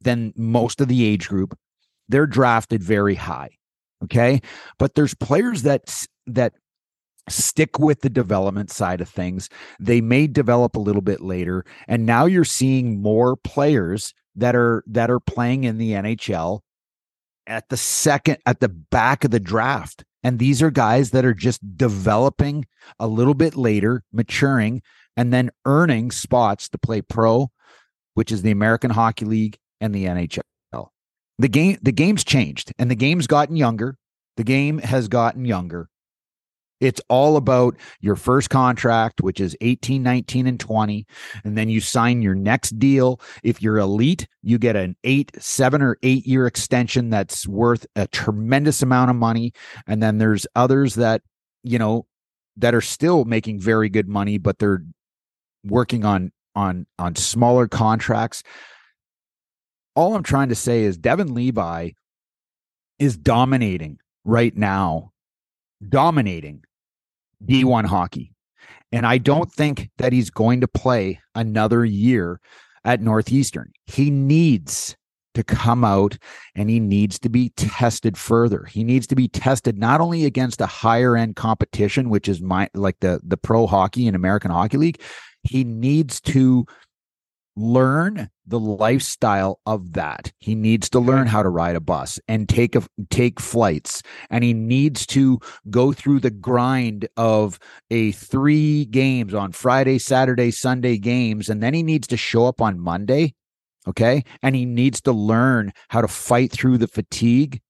than 0.00 0.32
most 0.36 0.80
of 0.80 0.88
the 0.88 1.04
age 1.04 1.28
group. 1.28 1.56
They're 2.08 2.26
drafted 2.26 2.82
very 2.82 3.14
high. 3.14 3.50
Okay. 4.04 4.40
But 4.78 4.94
there's 4.94 5.14
players 5.14 5.62
that 5.62 6.04
that 6.26 6.54
stick 7.28 7.78
with 7.78 8.00
the 8.00 8.10
development 8.10 8.70
side 8.70 9.00
of 9.00 9.08
things. 9.08 9.48
They 9.78 10.00
may 10.00 10.26
develop 10.26 10.74
a 10.74 10.80
little 10.80 11.02
bit 11.02 11.20
later 11.20 11.64
and 11.86 12.06
now 12.06 12.26
you're 12.26 12.44
seeing 12.44 13.00
more 13.00 13.36
players 13.36 14.14
that 14.36 14.56
are 14.56 14.82
that 14.86 15.10
are 15.10 15.20
playing 15.20 15.64
in 15.64 15.78
the 15.78 15.92
NHL 15.92 16.60
at 17.46 17.68
the 17.68 17.76
second 17.76 18.38
at 18.46 18.60
the 18.60 18.68
back 18.68 19.24
of 19.24 19.30
the 19.30 19.40
draft. 19.40 20.04
And 20.22 20.38
these 20.38 20.62
are 20.62 20.70
guys 20.70 21.10
that 21.10 21.24
are 21.24 21.34
just 21.34 21.76
developing 21.76 22.66
a 22.98 23.06
little 23.06 23.34
bit 23.34 23.56
later, 23.56 24.02
maturing 24.12 24.82
and 25.16 25.32
then 25.32 25.50
earning 25.64 26.10
spots 26.10 26.68
to 26.68 26.78
play 26.78 27.02
pro, 27.02 27.50
which 28.14 28.30
is 28.30 28.42
the 28.42 28.50
American 28.50 28.90
Hockey 28.90 29.24
League 29.24 29.58
and 29.80 29.94
the 29.94 30.04
NHL. 30.04 30.40
The 31.40 31.48
game 31.48 31.78
the 31.80 31.92
game's 31.92 32.22
changed 32.22 32.74
and 32.78 32.90
the 32.90 32.94
game's 32.94 33.26
gotten 33.26 33.56
younger. 33.56 33.96
The 34.36 34.44
game 34.44 34.76
has 34.78 35.08
gotten 35.08 35.46
younger 35.46 35.88
it's 36.80 37.00
all 37.08 37.36
about 37.36 37.76
your 38.00 38.16
first 38.16 38.50
contract, 38.50 39.20
which 39.20 39.40
is 39.40 39.56
18, 39.60 40.02
19, 40.02 40.46
and 40.46 40.58
20. 40.58 41.06
And 41.44 41.56
then 41.56 41.68
you 41.68 41.80
sign 41.80 42.22
your 42.22 42.34
next 42.34 42.78
deal. 42.78 43.20
If 43.42 43.62
you're 43.62 43.78
elite, 43.78 44.26
you 44.42 44.58
get 44.58 44.76
an 44.76 44.96
eight, 45.04 45.30
seven, 45.38 45.82
or 45.82 45.98
eight 46.02 46.26
year 46.26 46.46
extension 46.46 47.10
that's 47.10 47.46
worth 47.46 47.86
a 47.96 48.06
tremendous 48.08 48.82
amount 48.82 49.10
of 49.10 49.16
money. 49.16 49.52
And 49.86 50.02
then 50.02 50.18
there's 50.18 50.46
others 50.56 50.94
that, 50.94 51.22
you 51.62 51.78
know, 51.78 52.06
that 52.56 52.74
are 52.74 52.80
still 52.80 53.24
making 53.24 53.60
very 53.60 53.88
good 53.88 54.08
money, 54.08 54.38
but 54.38 54.58
they're 54.58 54.82
working 55.64 56.04
on 56.04 56.32
on 56.54 56.86
on 56.98 57.16
smaller 57.16 57.68
contracts. 57.68 58.42
All 59.94 60.14
I'm 60.14 60.22
trying 60.22 60.48
to 60.48 60.54
say 60.54 60.82
is 60.82 60.96
Devin 60.96 61.34
Levi 61.34 61.90
is 62.98 63.16
dominating 63.16 63.98
right 64.24 64.56
now, 64.56 65.12
dominating 65.86 66.64
D1 67.44 67.86
hockey. 67.86 68.32
And 68.92 69.06
I 69.06 69.18
don't 69.18 69.52
think 69.52 69.90
that 69.98 70.12
he's 70.12 70.30
going 70.30 70.60
to 70.60 70.68
play 70.68 71.20
another 71.34 71.84
year 71.84 72.40
at 72.84 73.00
Northeastern. 73.00 73.72
He 73.86 74.10
needs 74.10 74.96
to 75.34 75.44
come 75.44 75.84
out 75.84 76.18
and 76.56 76.68
he 76.68 76.80
needs 76.80 77.18
to 77.20 77.28
be 77.28 77.50
tested 77.50 78.18
further. 78.18 78.64
He 78.64 78.82
needs 78.82 79.06
to 79.08 79.14
be 79.14 79.28
tested 79.28 79.78
not 79.78 80.00
only 80.00 80.24
against 80.24 80.60
a 80.60 80.66
higher 80.66 81.16
end 81.16 81.36
competition, 81.36 82.10
which 82.10 82.28
is 82.28 82.40
my 82.42 82.68
like 82.74 82.98
the 83.00 83.20
the 83.22 83.36
pro 83.36 83.66
hockey 83.66 84.06
and 84.06 84.16
American 84.16 84.50
Hockey 84.50 84.76
League. 84.76 85.00
He 85.42 85.64
needs 85.64 86.20
to 86.22 86.66
learn 87.60 88.30
the 88.46 88.58
lifestyle 88.58 89.60
of 89.66 89.92
that. 89.92 90.32
He 90.38 90.54
needs 90.54 90.90
to 90.90 91.00
learn 91.00 91.26
how 91.26 91.42
to 91.42 91.48
ride 91.48 91.76
a 91.76 91.80
bus 91.80 92.18
and 92.26 92.48
take 92.48 92.74
a, 92.74 92.82
take 93.10 93.38
flights 93.38 94.02
and 94.28 94.42
he 94.42 94.54
needs 94.54 95.06
to 95.06 95.38
go 95.68 95.92
through 95.92 96.20
the 96.20 96.30
grind 96.30 97.08
of 97.16 97.58
a 97.90 98.12
3 98.12 98.86
games 98.86 99.34
on 99.34 99.52
Friday, 99.52 99.98
Saturday, 99.98 100.50
Sunday 100.50 100.98
games 100.98 101.48
and 101.48 101.62
then 101.62 101.74
he 101.74 101.82
needs 101.82 102.08
to 102.08 102.16
show 102.16 102.46
up 102.46 102.60
on 102.60 102.80
Monday, 102.80 103.34
okay? 103.86 104.24
And 104.42 104.56
he 104.56 104.64
needs 104.64 105.00
to 105.02 105.12
learn 105.12 105.72
how 105.88 106.00
to 106.00 106.08
fight 106.08 106.50
through 106.50 106.78
the 106.78 106.88
fatigue 106.88 107.60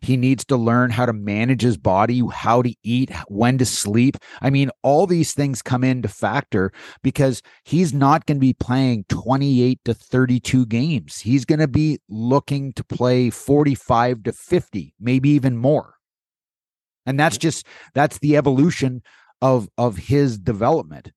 he 0.00 0.16
needs 0.16 0.44
to 0.46 0.56
learn 0.56 0.90
how 0.90 1.06
to 1.06 1.12
manage 1.12 1.62
his 1.62 1.76
body, 1.76 2.22
how 2.32 2.62
to 2.62 2.74
eat, 2.82 3.10
when 3.28 3.58
to 3.58 3.66
sleep. 3.66 4.16
I 4.40 4.50
mean, 4.50 4.70
all 4.82 5.06
these 5.06 5.32
things 5.32 5.62
come 5.62 5.84
into 5.84 6.08
factor 6.08 6.72
because 7.02 7.42
he's 7.64 7.92
not 7.92 8.26
going 8.26 8.36
to 8.36 8.40
be 8.40 8.54
playing 8.54 9.04
28 9.08 9.80
to 9.84 9.94
32 9.94 10.66
games. 10.66 11.20
He's 11.20 11.44
going 11.44 11.60
to 11.60 11.68
be 11.68 11.98
looking 12.08 12.72
to 12.74 12.84
play 12.84 13.30
45 13.30 14.22
to 14.24 14.32
50, 14.32 14.94
maybe 15.00 15.30
even 15.30 15.56
more. 15.56 15.94
And 17.06 17.18
that's 17.18 17.38
just 17.38 17.66
that's 17.94 18.18
the 18.18 18.36
evolution 18.36 19.02
of 19.40 19.68
of 19.78 19.96
his 19.96 20.38
development. 20.38 21.12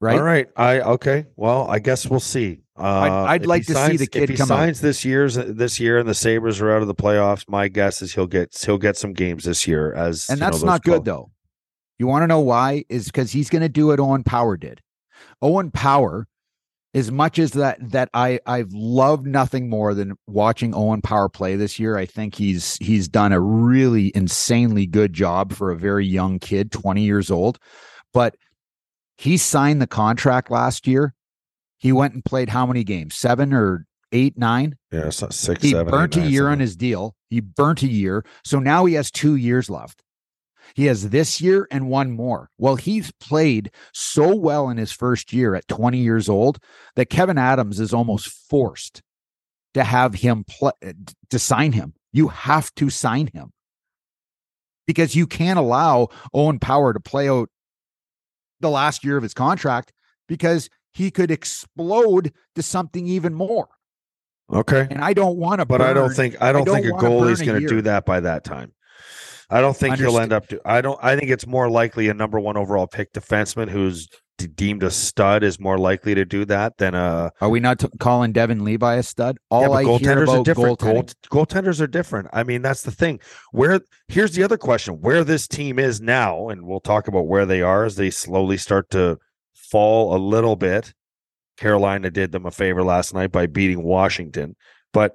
Right. 0.00 0.16
All 0.16 0.24
right. 0.24 0.46
I 0.56 0.80
okay. 0.80 1.26
Well, 1.36 1.68
I 1.68 1.80
guess 1.80 2.06
we'll 2.06 2.20
see. 2.20 2.60
Uh, 2.78 2.82
I'd, 2.82 3.10
I'd 3.10 3.46
like 3.46 3.66
to 3.66 3.72
signs, 3.72 3.90
see 3.90 3.96
the 3.96 4.06
kid 4.06 4.24
if 4.24 4.30
he 4.30 4.36
signs 4.36 4.78
out. 4.78 4.82
this 4.82 5.04
year's 5.04 5.34
this 5.34 5.80
year 5.80 5.98
and 5.98 6.08
the 6.08 6.14
Sabres 6.14 6.60
are 6.60 6.70
out 6.70 6.82
of 6.82 6.86
the 6.86 6.94
playoffs. 6.94 7.44
My 7.48 7.66
guess 7.66 8.00
is 8.00 8.14
he'll 8.14 8.28
get 8.28 8.56
he'll 8.64 8.78
get 8.78 8.96
some 8.96 9.12
games 9.12 9.44
this 9.44 9.66
year 9.66 9.92
as 9.94 10.28
and 10.30 10.40
that's 10.40 10.62
know, 10.62 10.66
not 10.66 10.84
good 10.84 11.04
though. 11.04 11.32
You 11.98 12.06
want 12.06 12.22
to 12.22 12.28
know 12.28 12.40
why? 12.40 12.84
Is 12.88 13.06
because 13.06 13.32
he's 13.32 13.50
going 13.50 13.62
to 13.62 13.68
do 13.68 13.88
what 13.88 13.98
Owen 13.98 14.22
Power 14.22 14.56
did. 14.56 14.80
Owen 15.42 15.72
Power, 15.72 16.28
as 16.94 17.10
much 17.10 17.40
as 17.40 17.50
that 17.52 17.78
that 17.90 18.08
I 18.14 18.38
I've 18.46 18.72
loved 18.72 19.26
nothing 19.26 19.68
more 19.68 19.94
than 19.94 20.14
watching 20.28 20.76
Owen 20.76 21.02
Power 21.02 21.28
play 21.28 21.56
this 21.56 21.80
year. 21.80 21.96
I 21.96 22.06
think 22.06 22.36
he's 22.36 22.76
he's 22.76 23.08
done 23.08 23.32
a 23.32 23.40
really 23.40 24.12
insanely 24.14 24.86
good 24.86 25.12
job 25.12 25.52
for 25.52 25.72
a 25.72 25.76
very 25.76 26.06
young 26.06 26.38
kid, 26.38 26.70
twenty 26.70 27.02
years 27.02 27.32
old, 27.32 27.58
but 28.14 28.36
he 29.18 29.36
signed 29.36 29.82
the 29.82 29.86
contract 29.86 30.50
last 30.50 30.86
year 30.86 31.14
he 31.78 31.92
went 31.92 32.14
and 32.14 32.24
played 32.24 32.48
how 32.48 32.66
many 32.66 32.84
games? 32.84 33.14
Seven 33.14 33.52
or 33.52 33.86
eight, 34.12 34.36
nine? 34.36 34.76
Yeah, 34.90 35.10
six. 35.10 35.62
He 35.62 35.70
seven, 35.70 35.90
burnt 35.90 36.16
eight, 36.16 36.20
a 36.20 36.22
nine, 36.24 36.32
year 36.32 36.42
seven. 36.42 36.52
on 36.52 36.60
his 36.60 36.76
deal. 36.76 37.14
He 37.30 37.40
burnt 37.40 37.82
a 37.82 37.88
year. 37.88 38.24
So 38.44 38.58
now 38.58 38.84
he 38.84 38.94
has 38.94 39.10
two 39.10 39.36
years 39.36 39.70
left. 39.70 40.02
He 40.74 40.86
has 40.86 41.10
this 41.10 41.40
year 41.40 41.66
and 41.70 41.88
one 41.88 42.10
more. 42.10 42.50
Well, 42.58 42.76
he's 42.76 43.10
played 43.12 43.70
so 43.94 44.34
well 44.34 44.68
in 44.68 44.76
his 44.76 44.92
first 44.92 45.32
year 45.32 45.54
at 45.54 45.66
20 45.68 45.98
years 45.98 46.28
old 46.28 46.58
that 46.96 47.08
Kevyn 47.08 47.38
Adams 47.38 47.80
is 47.80 47.94
almost 47.94 48.28
forced 48.28 49.02
to 49.74 49.84
have 49.84 50.14
him 50.16 50.44
play 50.44 50.72
eh, 50.82 50.92
to 51.30 51.38
sign 51.38 51.72
him. 51.72 51.94
You 52.12 52.28
have 52.28 52.74
to 52.74 52.90
sign 52.90 53.28
him. 53.32 53.52
because 54.86 55.14
you 55.14 55.26
can't 55.26 55.58
allow 55.58 56.08
Owen 56.34 56.58
Power 56.58 56.92
to 56.92 57.00
play 57.00 57.28
out 57.28 57.50
the 58.60 58.70
last 58.70 59.04
year 59.04 59.16
of 59.16 59.22
his 59.22 59.34
contract 59.34 59.92
because 60.28 60.68
he 60.92 61.10
could 61.10 61.30
explode 61.30 62.32
to 62.54 62.62
something 62.62 63.06
even 63.06 63.34
more. 63.34 63.68
Okay. 64.52 64.86
And 64.90 65.02
I 65.02 65.12
don't 65.12 65.36
want 65.36 65.60
to. 65.60 65.66
But 65.66 65.82
I 65.82 65.92
don't 65.92 66.12
think 66.12 66.40
I 66.40 66.52
don't, 66.52 66.64
don't 66.64 66.76
think 66.76 66.86
a 66.86 66.94
wanna 66.94 67.08
goalie's 67.08 67.42
going 67.42 67.60
to 67.60 67.68
do 67.68 67.82
that 67.82 68.06
by 68.06 68.20
that 68.20 68.44
time. 68.44 68.72
I 69.50 69.60
don't 69.60 69.76
think 69.76 69.96
he'll 69.96 70.18
end 70.18 70.32
up. 70.32 70.48
Do, 70.48 70.60
I 70.64 70.80
don't. 70.80 70.98
I 71.02 71.16
think 71.16 71.30
it's 71.30 71.46
more 71.46 71.70
likely 71.70 72.08
a 72.08 72.14
number 72.14 72.38
one 72.38 72.56
overall 72.56 72.86
pick 72.86 73.12
defenseman 73.12 73.68
who's 73.68 74.08
deemed 74.46 74.82
a 74.82 74.90
stud 74.90 75.42
is 75.42 75.58
more 75.58 75.78
likely 75.78 76.14
to 76.14 76.24
do 76.24 76.44
that 76.44 76.78
than 76.78 76.94
a. 76.94 77.32
Are 77.40 77.48
we 77.48 77.58
not 77.60 77.80
t- 77.80 77.88
calling 77.98 78.32
Devin 78.32 78.64
Levi 78.64 78.94
a 78.94 79.02
stud? 79.02 79.38
All 79.50 79.62
yeah, 79.62 79.70
I 79.70 79.98
hear 79.98 80.22
about 80.22 80.38
are 80.38 80.42
different. 80.44 80.78
goaltending- 80.78 81.14
Goal, 81.28 81.44
goaltenders 81.44 81.80
are 81.80 81.86
different. 81.86 82.28
I 82.32 82.44
mean, 82.44 82.62
that's 82.62 82.82
the 82.82 82.90
thing. 82.90 83.20
Where 83.50 83.80
here's 84.06 84.32
the 84.32 84.42
other 84.44 84.56
question: 84.56 85.00
where 85.00 85.24
this 85.24 85.48
team 85.48 85.78
is 85.78 86.00
now, 86.00 86.48
and 86.48 86.66
we'll 86.66 86.80
talk 86.80 87.08
about 87.08 87.26
where 87.26 87.46
they 87.46 87.62
are 87.62 87.84
as 87.84 87.96
they 87.96 88.10
slowly 88.10 88.56
start 88.56 88.90
to 88.90 89.18
fall 89.54 90.14
a 90.14 90.18
little 90.18 90.56
bit. 90.56 90.94
Carolina 91.56 92.08
did 92.10 92.30
them 92.30 92.46
a 92.46 92.52
favor 92.52 92.84
last 92.84 93.12
night 93.12 93.32
by 93.32 93.46
beating 93.46 93.82
Washington, 93.82 94.54
but 94.92 95.14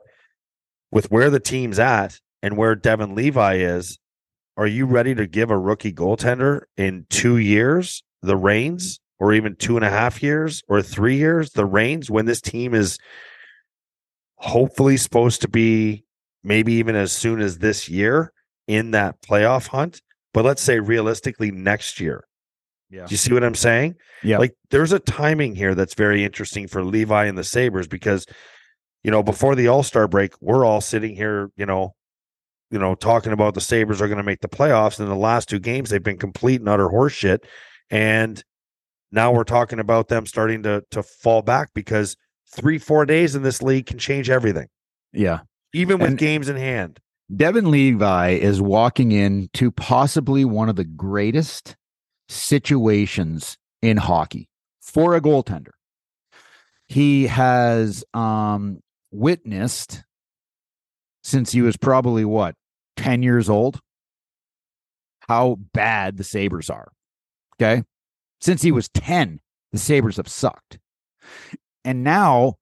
with 0.91 1.09
where 1.09 1.29
the 1.29 1.39
team's 1.39 1.79
at 1.79 2.19
and 2.41 2.57
where 2.57 2.75
Devin 2.75 3.15
Levi 3.15 3.55
is, 3.55 3.97
are 4.57 4.67
you 4.67 4.85
ready 4.85 5.15
to 5.15 5.25
give 5.25 5.49
a 5.49 5.57
rookie 5.57 5.93
goaltender 5.93 6.63
in 6.75 7.05
two 7.09 7.37
years 7.37 8.03
the 8.21 8.35
reins, 8.37 8.99
or 9.23 9.31
even 9.31 9.55
two 9.55 9.77
and 9.77 9.85
a 9.85 9.89
half 9.89 10.21
years, 10.21 10.61
or 10.67 10.81
three 10.81 11.15
years 11.15 11.51
the 11.51 11.65
reins 11.65 12.11
when 12.11 12.25
this 12.25 12.41
team 12.41 12.73
is 12.73 12.97
hopefully 14.35 14.97
supposed 14.97 15.39
to 15.39 15.47
be 15.47 16.03
maybe 16.43 16.73
even 16.73 16.93
as 16.93 17.13
soon 17.13 17.39
as 17.39 17.59
this 17.59 17.87
year 17.87 18.33
in 18.67 18.91
that 18.91 19.21
playoff 19.21 19.67
hunt? 19.67 20.01
But 20.33 20.43
let's 20.43 20.61
say 20.61 20.81
realistically 20.81 21.51
next 21.51 22.01
year. 22.01 22.25
Yeah. 22.89 23.05
Do 23.05 23.13
you 23.13 23.17
see 23.17 23.33
what 23.33 23.45
I'm 23.45 23.55
saying? 23.55 23.95
Yeah. 24.23 24.39
Like 24.39 24.55
there's 24.71 24.91
a 24.91 24.99
timing 24.99 25.55
here 25.55 25.73
that's 25.73 25.93
very 25.93 26.25
interesting 26.25 26.67
for 26.67 26.83
Levi 26.83 27.23
and 27.23 27.37
the 27.37 27.45
Sabres 27.45 27.87
because, 27.87 28.25
you 29.05 29.11
know, 29.11 29.23
before 29.23 29.55
the 29.55 29.69
All 29.69 29.83
Star 29.83 30.09
break, 30.09 30.33
we're 30.41 30.65
all 30.65 30.81
sitting 30.81 31.15
here, 31.15 31.49
you 31.55 31.65
know, 31.65 31.95
you 32.71 32.77
know, 32.77 32.93
talking 32.93 33.31
about 33.31 33.53
the 33.53 33.61
Sabres 33.61 34.01
are 34.01 34.09
going 34.09 34.17
to 34.17 34.23
make 34.23 34.41
the 34.41 34.49
playoffs. 34.49 34.99
And 34.99 35.09
the 35.09 35.15
last 35.15 35.47
two 35.47 35.59
games, 35.59 35.91
they've 35.91 36.03
been 36.03 36.17
complete 36.17 36.59
and 36.59 36.67
utter 36.67 36.89
horseshit. 36.89 37.45
And 37.89 38.43
now 39.13 39.31
we're 39.31 39.43
talking 39.45 39.79
about 39.79 40.09
them 40.09 40.25
starting 40.25 40.63
to 40.63 40.83
to 40.91 41.01
fall 41.03 41.41
back 41.41 41.69
because 41.73 42.17
three, 42.53 42.77
four 42.77 43.05
days 43.05 43.35
in 43.35 43.43
this 43.43 43.61
league 43.61 43.85
can 43.85 43.97
change 43.97 44.29
everything, 44.29 44.67
Yeah. 45.13 45.39
even 45.73 45.99
with 45.99 46.09
And- 46.09 46.17
games 46.17 46.49
in 46.49 46.55
hand. 46.57 46.99
Devin 47.33 47.71
Levi 47.71 48.31
is 48.31 48.61
walking 48.61 49.11
into 49.13 49.71
possibly 49.71 50.43
one 50.45 50.67
of 50.69 50.75
the 50.75 50.83
greatest 50.83 51.75
situations 52.27 53.57
in 53.81 53.97
hockey 53.97 54.49
for 54.81 55.15
a 55.15 55.21
goaltender. 55.21 55.71
He 56.87 57.27
has 57.27 58.03
um, 58.13 58.79
witnessed 59.11 60.03
since 61.23 61.51
he 61.53 61.61
was 61.61 61.77
probably 61.77 62.25
what, 62.25 62.55
10 62.97 63.23
years 63.23 63.49
old, 63.49 63.79
how 65.29 65.55
bad 65.73 66.17
the 66.17 66.23
Sabres 66.23 66.69
are. 66.69 66.91
Okay. 67.55 67.83
Since 68.43 68.61
he 68.61 68.73
was 68.73 68.89
10, 68.89 69.39
the 69.71 69.77
Sabres 69.77 70.17
have 70.17 70.27
sucked. 70.27 70.77
And 71.85 72.03
now 72.03 72.55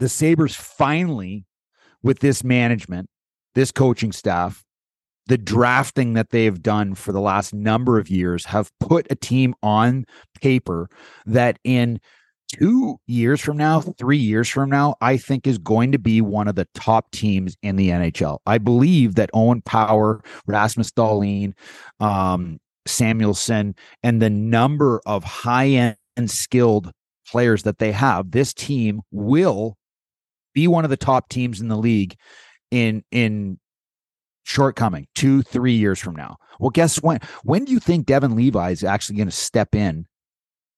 the 0.00 0.08
Sabres 0.08 0.56
finally, 0.56 1.44
with 2.02 2.20
this 2.20 2.42
management, 2.42 3.10
this 3.54 3.70
coaching 3.70 4.12
staff, 4.12 4.64
the 5.26 5.36
drafting 5.36 6.14
that 6.14 6.30
they've 6.30 6.62
done 6.62 6.94
for 6.94 7.12
the 7.12 7.20
last 7.20 7.52
number 7.52 7.98
of 7.98 8.08
years 8.08 8.46
have 8.46 8.70
put 8.80 9.06
a 9.10 9.14
team 9.14 9.54
on 9.62 10.06
paper 10.40 10.88
that 11.26 11.58
in 11.64 12.00
two 12.48 12.96
years 13.06 13.42
from 13.42 13.58
now, 13.58 13.82
three 13.82 14.16
years 14.16 14.48
from 14.48 14.70
now, 14.70 14.94
I 15.02 15.18
think 15.18 15.46
is 15.46 15.58
going 15.58 15.92
to 15.92 15.98
be 15.98 16.22
one 16.22 16.48
of 16.48 16.54
the 16.54 16.66
top 16.74 17.10
teams 17.10 17.58
in 17.62 17.76
the 17.76 17.90
NHL. 17.90 18.38
I 18.46 18.56
believe 18.56 19.16
that 19.16 19.28
Owen 19.34 19.60
Power, 19.60 20.22
Rasmus 20.46 20.92
Dahlin, 20.92 21.52
um, 22.00 22.58
Samuelsson, 22.86 23.74
and 24.02 24.20
the 24.20 24.30
number 24.30 25.00
of 25.06 25.24
high 25.24 25.68
end 25.68 25.96
skilled 26.30 26.90
players 27.26 27.62
that 27.64 27.78
they 27.78 27.92
have, 27.92 28.30
this 28.30 28.52
team 28.54 29.00
will 29.10 29.76
be 30.54 30.68
one 30.68 30.84
of 30.84 30.90
the 30.90 30.96
top 30.96 31.28
teams 31.28 31.60
in 31.60 31.68
the 31.68 31.76
league 31.76 32.14
in 32.70 33.02
in 33.10 33.58
shortcoming 34.44 35.06
two 35.14 35.42
three 35.42 35.72
years 35.72 35.98
from 35.98 36.14
now 36.14 36.36
well 36.60 36.68
guess 36.70 36.96
when 37.02 37.18
when 37.44 37.64
do 37.64 37.72
you 37.72 37.80
think 37.80 38.04
devin 38.04 38.36
levi 38.36 38.70
is 38.70 38.84
actually 38.84 39.16
going 39.16 39.26
to 39.28 39.34
step 39.34 39.74
in 39.74 40.06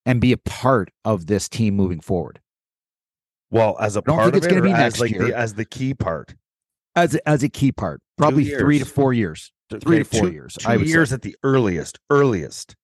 and 0.07 0.21
be 0.21 0.31
a 0.33 0.37
part 0.37 0.89
of 1.05 1.27
this 1.27 1.49
team 1.49 1.75
moving 1.75 2.01
forward 2.01 2.41
Well, 3.51 3.77
as 3.81 3.97
a 3.97 4.03
part 4.03 4.29
of 4.29 4.35
it's 4.37 4.47
it, 4.47 4.51
gonna 4.51 4.61
or 4.61 4.65
be 4.65 4.71
as 4.73 4.79
next 4.79 5.01
like 5.01 5.11
year. 5.11 5.27
the 5.29 5.37
as 5.37 5.55
the 5.55 5.65
key 5.65 5.95
part. 5.95 6.35
as 6.95 7.17
a, 7.17 7.29
as 7.29 7.43
a 7.43 7.49
key 7.49 7.73
part 7.73 8.01
probably 8.17 8.45
three 8.45 8.79
to 8.79 8.85
four 8.85 9.13
years 9.13 9.51
three 9.71 9.81
to 9.81 10.01
Okay, 10.03 10.03
four 10.05 10.29
two- 10.29 10.35
years 10.35 10.55
Two 10.61 10.83
years 10.83 11.09
say. 11.11 11.15
at 11.17 11.23
the 11.23 11.37
earliest. 11.43 11.99
Earliest. 12.11 12.75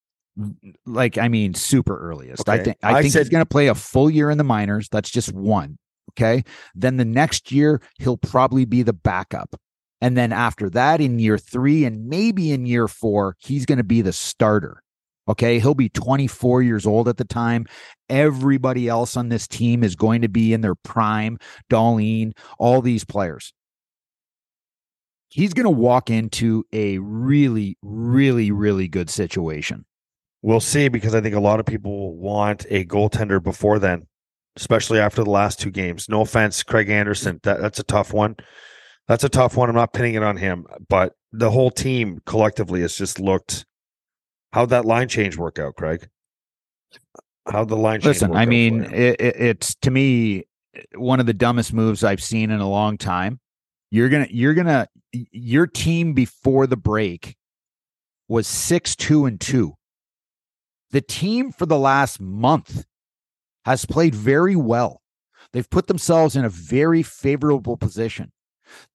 like 0.87 1.17
i 1.19 1.27
mean 1.27 1.53
super 1.53 1.95
earliest. 1.99 2.49
I 2.49 2.57
think 2.63 2.77
I 2.81 2.89
i 2.95 3.01
think 3.01 3.13
he's 3.13 3.29
going 3.29 3.41
to 3.43 3.45
play 3.49 3.67
a 3.67 3.75
full 3.75 4.09
year 4.09 4.31
in 4.31 4.37
the 4.39 4.43
minors 4.43 4.89
that's 4.89 5.09
just 5.11 5.31
one 5.31 5.77
okay? 6.17 6.43
Then 6.75 6.97
the 6.97 7.05
next 7.05 7.51
year 7.51 7.81
he'll 7.99 8.17
probably 8.17 8.65
be 8.65 8.83
the 8.83 8.93
backup. 8.93 9.55
And 10.01 10.17
then 10.17 10.31
after 10.33 10.69
that 10.71 10.99
in 11.01 11.17
year 11.17 11.37
3 11.37 11.85
and 11.85 12.07
maybe 12.07 12.51
in 12.51 12.65
year 12.65 12.87
4 12.87 13.35
he's 13.39 13.65
going 13.65 13.77
to 13.77 13.83
be 13.83 14.01
the 14.01 14.13
starter 14.13 14.81
okay? 15.29 15.59
He'll 15.59 15.73
be 15.75 15.87
24 15.89 16.61
years 16.63 16.85
old 16.85 17.07
at 17.07 17.15
the 17.17 17.23
time. 17.25 17.65
Everybody 18.09 18.89
else 18.89 19.15
on 19.15 19.29
this 19.29 19.47
team 19.47 19.83
is 19.83 19.95
going 19.95 20.21
to 20.21 20.27
be 20.29 20.51
in 20.53 20.61
their 20.61 20.75
prime. 20.75 21.37
Dahlin 21.71 22.33
all 22.59 22.81
these 22.81 23.05
players 23.05 23.53
he's 25.33 25.53
going 25.53 25.65
to 25.65 25.69
walk 25.69 26.09
into 26.09 26.65
a 26.71 26.97
really 26.99 27.77
really 27.81 28.51
really 28.51 28.87
good 28.87 29.09
situation 29.09 29.85
We'll 30.43 30.59
see 30.59 30.89
because 30.89 31.15
I 31.15 31.21
think 31.21 31.35
a 31.35 31.39
lot 31.39 31.61
of 31.61 31.65
people 31.65 32.17
want 32.17 32.65
a 32.69 32.83
goaltender 32.83 33.41
before 33.41 33.79
then, 33.79 34.07
especially 34.57 34.99
after 34.99 35.23
the 35.23 35.29
last 35.29 35.61
two 35.61 35.71
games. 35.71 36.09
No 36.09 36.19
offense, 36.19 36.63
Craig 36.63 36.89
Anderson. 36.89 37.39
That, 37.43 37.61
that's 37.61 37.79
a 37.79 37.83
tough 37.83 38.11
one. 38.11 38.35
That's 39.07 39.23
a 39.23 39.29
tough 39.29 39.55
one. 39.55 39.69
I'm 39.69 39.75
not 39.75 39.93
pinning 39.93 40.15
it 40.15 40.23
on 40.23 40.35
him, 40.35 40.65
but 40.89 41.13
the 41.31 41.49
whole 41.49 41.71
team 41.71 42.19
collectively 42.25 42.81
has 42.81 42.97
just 42.97 43.21
looked. 43.21 43.65
How'd 44.51 44.69
that 44.71 44.83
line 44.83 45.07
change 45.07 45.37
work 45.37 45.59
out, 45.59 45.75
Craig? 45.75 46.09
How'd 47.47 47.69
the 47.69 47.77
line 47.77 48.01
change? 48.01 48.07
Listen, 48.07 48.31
work 48.31 48.39
I 48.39 48.45
mean, 48.45 48.83
it, 48.83 49.21
it, 49.21 49.35
it's 49.37 49.75
to 49.75 49.91
me 49.91 50.43
one 50.93 51.21
of 51.21 51.25
the 51.25 51.33
dumbest 51.33 51.71
moves 51.71 52.03
I've 52.03 52.21
seen 52.21 52.51
in 52.51 52.59
a 52.59 52.69
long 52.69 52.97
time. 52.97 53.39
You're 53.91 54.09
gonna, 54.09 54.27
you're 54.29 54.55
gonna, 54.55 54.87
your 55.13 55.67
team 55.67 56.13
before 56.13 56.67
the 56.67 56.77
break 56.77 57.35
was 58.27 58.47
six 58.47 58.95
two 58.95 59.25
and 59.25 59.39
two. 59.39 59.75
The 60.91 61.01
team 61.01 61.51
for 61.51 61.65
the 61.65 61.77
last 61.77 62.19
month 62.19 62.85
has 63.65 63.85
played 63.85 64.15
very 64.15 64.55
well. 64.55 65.01
They've 65.51 65.69
put 65.69 65.87
themselves 65.87 66.35
in 66.35 66.45
a 66.45 66.49
very 66.49 67.03
favorable 67.03 67.77
position. 67.77 68.31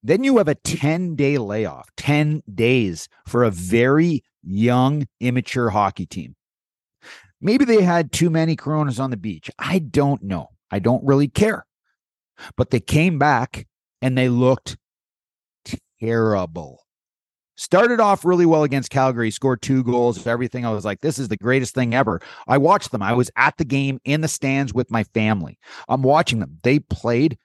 Then 0.02 0.24
you 0.24 0.38
have 0.38 0.48
a 0.48 0.54
10 0.54 1.14
day 1.14 1.38
layoff, 1.38 1.88
10 1.96 2.42
days 2.52 3.08
for 3.26 3.44
a 3.44 3.50
very 3.50 4.24
young, 4.42 5.06
immature 5.20 5.70
hockey 5.70 6.06
team. 6.06 6.34
Maybe 7.40 7.64
they 7.64 7.82
had 7.82 8.10
too 8.10 8.30
many 8.30 8.56
coronas 8.56 8.98
on 8.98 9.10
the 9.10 9.16
beach. 9.16 9.50
I 9.58 9.78
don't 9.78 10.22
know. 10.22 10.48
I 10.70 10.80
don't 10.80 11.04
really 11.04 11.28
care. 11.28 11.64
But 12.56 12.70
they 12.70 12.80
came 12.80 13.18
back 13.18 13.66
and 14.02 14.18
they 14.18 14.28
looked 14.28 14.76
terrible. 16.00 16.84
Started 17.56 17.98
off 17.98 18.24
really 18.24 18.46
well 18.46 18.62
against 18.62 18.90
Calgary, 18.90 19.32
scored 19.32 19.60
two 19.62 19.82
goals, 19.82 20.24
everything. 20.26 20.64
I 20.64 20.70
was 20.70 20.84
like, 20.84 21.00
this 21.00 21.18
is 21.18 21.26
the 21.26 21.36
greatest 21.36 21.74
thing 21.74 21.92
ever. 21.92 22.20
I 22.46 22.56
watched 22.56 22.92
them. 22.92 23.02
I 23.02 23.14
was 23.14 23.32
at 23.36 23.56
the 23.56 23.64
game 23.64 23.98
in 24.04 24.20
the 24.20 24.28
stands 24.28 24.72
with 24.72 24.92
my 24.92 25.02
family. 25.02 25.58
I'm 25.88 26.02
watching 26.02 26.38
them. 26.38 26.58
They 26.62 26.78
played 26.78 27.36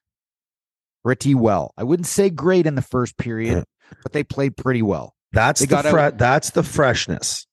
pretty 1.04 1.34
well. 1.34 1.74
I 1.78 1.84
wouldn't 1.84 2.06
say 2.06 2.30
great 2.30 2.68
in 2.68 2.76
the 2.76 2.84
first 2.84 3.18
period, 3.18 3.64
mm. 3.64 3.98
but 4.04 4.14
they 4.14 4.24
played 4.24 4.56
pretty 4.56 4.84
well. 4.84 5.16
that's 5.32 5.62
they 5.62 5.66
the 5.66 5.78
out- 5.78 5.86
fre- 5.86 6.16
that's 6.18 6.52
the 6.52 6.64
freshness. 6.64 7.48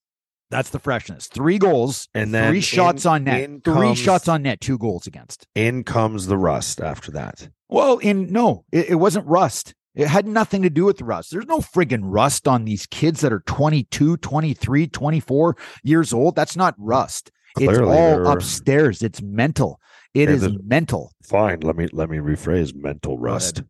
That's 0.51 0.71
the 0.71 0.81
freshness. 0.81 1.29
Three 1.29 1.59
goals, 1.59 2.09
And 2.13 2.35
then 2.35 2.51
three 2.51 2.61
shots 2.61 3.05
in- 3.07 3.11
on 3.11 3.25
net. 3.25 3.49
Three 3.65 3.75
comes- 3.75 3.99
shots 3.99 4.29
on 4.29 4.43
net, 4.43 4.61
two 4.61 4.77
goals 4.77 5.07
against. 5.07 5.47
In 5.55 5.83
comes 5.85 6.27
the 6.27 6.37
rust 6.37 6.81
after 6.81 7.11
that. 7.13 7.49
Well, 7.71 7.99
in 7.99 8.31
no, 8.33 8.65
it, 8.71 8.91
it 8.91 8.95
wasn't 8.97 9.27
rust. 9.27 9.75
It 9.94 10.07
had 10.07 10.26
nothing 10.26 10.62
to 10.62 10.70
do 10.70 10.85
with 10.85 11.03
rust. 11.03 11.31
There's 11.33 11.46
no 11.46 11.59
friggin' 11.59 12.03
rust 12.05 12.46
on 12.46 12.64
these 12.64 12.87
kids 12.87 13.20
that 13.22 13.33
are 13.33 13.42
22, 13.46 14.18
23, 14.18 14.87
24 14.87 15.57
years 15.83 16.12
old. 16.12 16.37
That's 16.37 16.57
not 16.57 16.74
rust. 16.79 17.31
it's 17.57 17.66
Clearly, 17.66 17.96
all 17.96 18.29
upstairs. 18.29 19.03
It's 19.03 19.20
mental. 19.20 19.81
It 20.14 20.29
is 20.29 20.48
mental. 20.64 21.12
Fine. 21.22 21.61
Let 21.61 21.76
me 21.76 21.88
let 21.92 22.11
me 22.11 22.18
rephrase 22.18 22.74
mental 22.74 23.18
rust. 23.18 23.62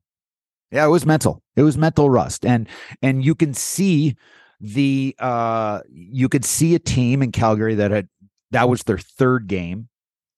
Yeah, 0.71 0.87
it 0.87 0.89
was 0.89 1.05
mental. 1.05 1.43
It 1.57 1.63
was 1.63 1.77
mental 1.77 2.09
rust. 2.09 2.47
And 2.47 2.69
and 3.03 3.25
you 3.25 3.35
can 3.35 3.53
see 3.53 4.17
the 4.61 5.15
uh 5.19 5.81
you 5.91 6.29
could 6.29 6.45
see 6.45 6.75
a 6.75 6.79
team 6.79 7.23
in 7.23 7.33
Calgary 7.33 7.75
that 7.75 7.91
had 7.91 8.09
that 8.51 8.69
was 8.69 8.83
their 8.85 8.99
third 8.99 9.47
game 9.49 9.89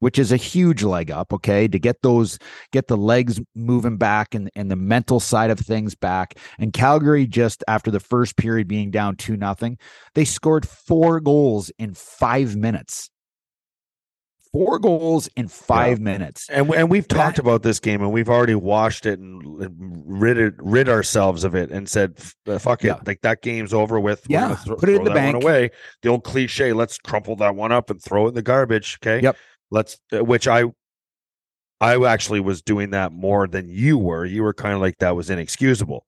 which 0.02 0.18
is 0.18 0.32
a 0.32 0.36
huge 0.36 0.82
leg 0.82 1.12
up 1.12 1.32
okay 1.32 1.68
to 1.68 1.78
get 1.78 2.02
those 2.02 2.36
get 2.72 2.88
the 2.88 2.96
legs 2.96 3.40
moving 3.54 3.96
back 3.96 4.34
and 4.34 4.50
and 4.56 4.68
the 4.68 4.76
mental 4.76 5.20
side 5.20 5.50
of 5.50 5.60
things 5.60 5.94
back 5.94 6.36
and 6.58 6.72
Calgary 6.72 7.24
just 7.24 7.62
after 7.68 7.88
the 7.88 8.00
first 8.00 8.36
period 8.36 8.66
being 8.66 8.90
down 8.90 9.14
2 9.14 9.36
nothing 9.36 9.78
they 10.14 10.24
scored 10.24 10.66
four 10.66 11.20
goals 11.20 11.70
in 11.78 11.94
5 11.94 12.56
minutes 12.56 13.10
four 14.52 14.78
goals 14.78 15.28
in 15.34 15.48
five 15.48 15.98
yeah. 15.98 16.04
minutes. 16.04 16.48
And 16.50 16.72
and 16.74 16.90
we've 16.90 17.08
that, 17.08 17.14
talked 17.14 17.38
about 17.38 17.62
this 17.62 17.80
game, 17.80 18.02
and 18.02 18.12
we've 18.12 18.28
already 18.28 18.54
watched 18.54 19.06
it 19.06 19.18
and, 19.18 19.42
rid 20.06 20.38
it, 20.38 20.54
rid 20.58 20.88
ourselves 20.88 21.42
of 21.44 21.54
it, 21.54 21.70
and 21.70 21.88
said, 21.88 22.18
uh, 22.46 22.58
"Fuck 22.58 22.84
it, 22.84 22.88
yeah. 22.88 23.00
like 23.06 23.22
that 23.22 23.42
game's 23.42 23.72
over 23.72 23.98
with." 23.98 24.24
Yeah, 24.28 24.56
th- 24.64 24.78
put 24.78 24.88
it 24.88 24.96
in 24.96 25.04
the 25.04 25.10
bank. 25.10 25.42
away. 25.42 25.70
The 26.02 26.10
old 26.10 26.24
cliche: 26.24 26.72
"Let's 26.72 26.98
crumple 26.98 27.36
that 27.36 27.56
one 27.56 27.72
up 27.72 27.90
and 27.90 28.02
throw 28.02 28.26
it 28.26 28.30
in 28.30 28.34
the 28.34 28.42
garbage." 28.42 28.98
Okay. 29.02 29.22
Yep. 29.22 29.36
Let's. 29.72 29.98
Uh, 30.12 30.24
which 30.24 30.46
I. 30.46 30.64
I 31.80 31.96
actually 32.06 32.38
was 32.38 32.62
doing 32.62 32.90
that 32.90 33.10
more 33.10 33.48
than 33.48 33.68
you 33.68 33.98
were. 33.98 34.24
You 34.24 34.44
were 34.44 34.54
kind 34.54 34.74
of 34.74 34.80
like 34.80 34.98
that 34.98 35.16
was 35.16 35.30
inexcusable. 35.30 36.06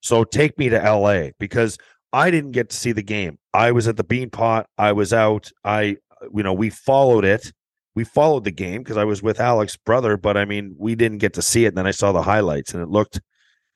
So 0.00 0.22
take 0.22 0.56
me 0.56 0.68
to 0.68 0.78
LA 0.78 1.30
because 1.40 1.78
I 2.12 2.30
didn't 2.30 2.52
get 2.52 2.70
to 2.70 2.76
see 2.76 2.92
the 2.92 3.02
game. 3.02 3.36
I 3.52 3.72
was 3.72 3.88
at 3.88 3.96
the 3.96 4.04
Beanpot. 4.04 4.66
I 4.78 4.92
was 4.92 5.12
out. 5.12 5.50
I, 5.64 5.96
you 6.32 6.44
know, 6.44 6.52
we 6.52 6.70
followed 6.70 7.24
it 7.24 7.50
we 7.96 8.04
followed 8.04 8.44
the 8.44 8.52
game 8.52 8.82
because 8.82 8.98
I 8.98 9.04
was 9.04 9.22
with 9.22 9.40
Alex's 9.40 9.78
brother, 9.78 10.18
but 10.18 10.36
I 10.36 10.44
mean, 10.44 10.76
we 10.78 10.94
didn't 10.94 11.18
get 11.18 11.32
to 11.32 11.42
see 11.42 11.64
it. 11.64 11.68
And 11.68 11.78
then 11.78 11.86
I 11.86 11.92
saw 11.92 12.12
the 12.12 12.22
highlights, 12.22 12.74
and 12.74 12.82
it 12.82 12.90
looked 12.90 13.20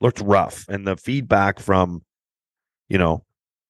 looked 0.00 0.20
rough. 0.20 0.66
And 0.68 0.86
the 0.86 0.96
feedback 0.96 1.58
from, 1.58 2.04
you 2.88 2.98
know, 2.98 3.24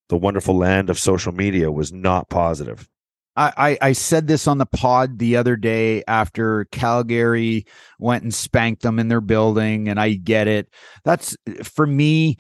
the 0.09 0.17
wonderful 0.17 0.57
land 0.57 0.91
of 0.91 0.99
social 0.99 1.33
media 1.33 1.71
was 1.71 1.93
not 1.93 2.29
positive. 2.29 2.89
I, 3.37 3.79
I, 3.81 3.93
said 3.93 4.27
this 4.27 4.47
on 4.47 4.59
the 4.59 4.67
pod 4.67 5.19
the 5.19 5.37
other 5.37 5.57
day 5.57 6.03
after 6.07 6.67
Calgary 6.73 7.65
went 7.99 8.23
and 8.23 8.35
spanked 8.35 8.83
them 8.83 8.99
in 8.99 9.09
their 9.09 9.21
building, 9.21 9.89
and 9.89 10.01
I 10.01 10.15
get 10.15 10.49
it. 10.49 10.69
That's 11.05 11.37
for 11.63 11.87
me. 11.87 12.37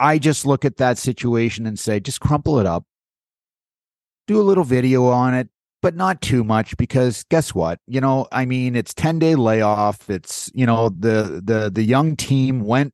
I 0.00 0.18
just 0.18 0.44
look 0.44 0.64
at 0.64 0.76
that 0.78 0.98
situation 0.98 1.66
and 1.66 1.78
say, 1.78 2.00
just 2.00 2.20
crumple 2.20 2.58
it 2.58 2.66
up, 2.66 2.84
do 4.26 4.40
a 4.40 4.42
little 4.42 4.64
video 4.64 5.06
on 5.06 5.32
it, 5.32 5.48
but 5.80 5.94
not 5.94 6.20
too 6.20 6.42
much 6.42 6.76
because 6.76 7.24
guess 7.30 7.54
what? 7.54 7.78
You 7.86 8.00
know, 8.00 8.26
I 8.32 8.44
mean, 8.44 8.74
it's 8.74 8.92
10 8.92 9.18
day 9.20 9.36
layoff. 9.36 10.10
It's, 10.10 10.50
you 10.54 10.66
know, 10.66 10.88
the, 10.88 11.40
the, 11.44 11.70
the 11.72 11.84
young 11.84 12.16
team 12.16 12.60
went, 12.60 12.92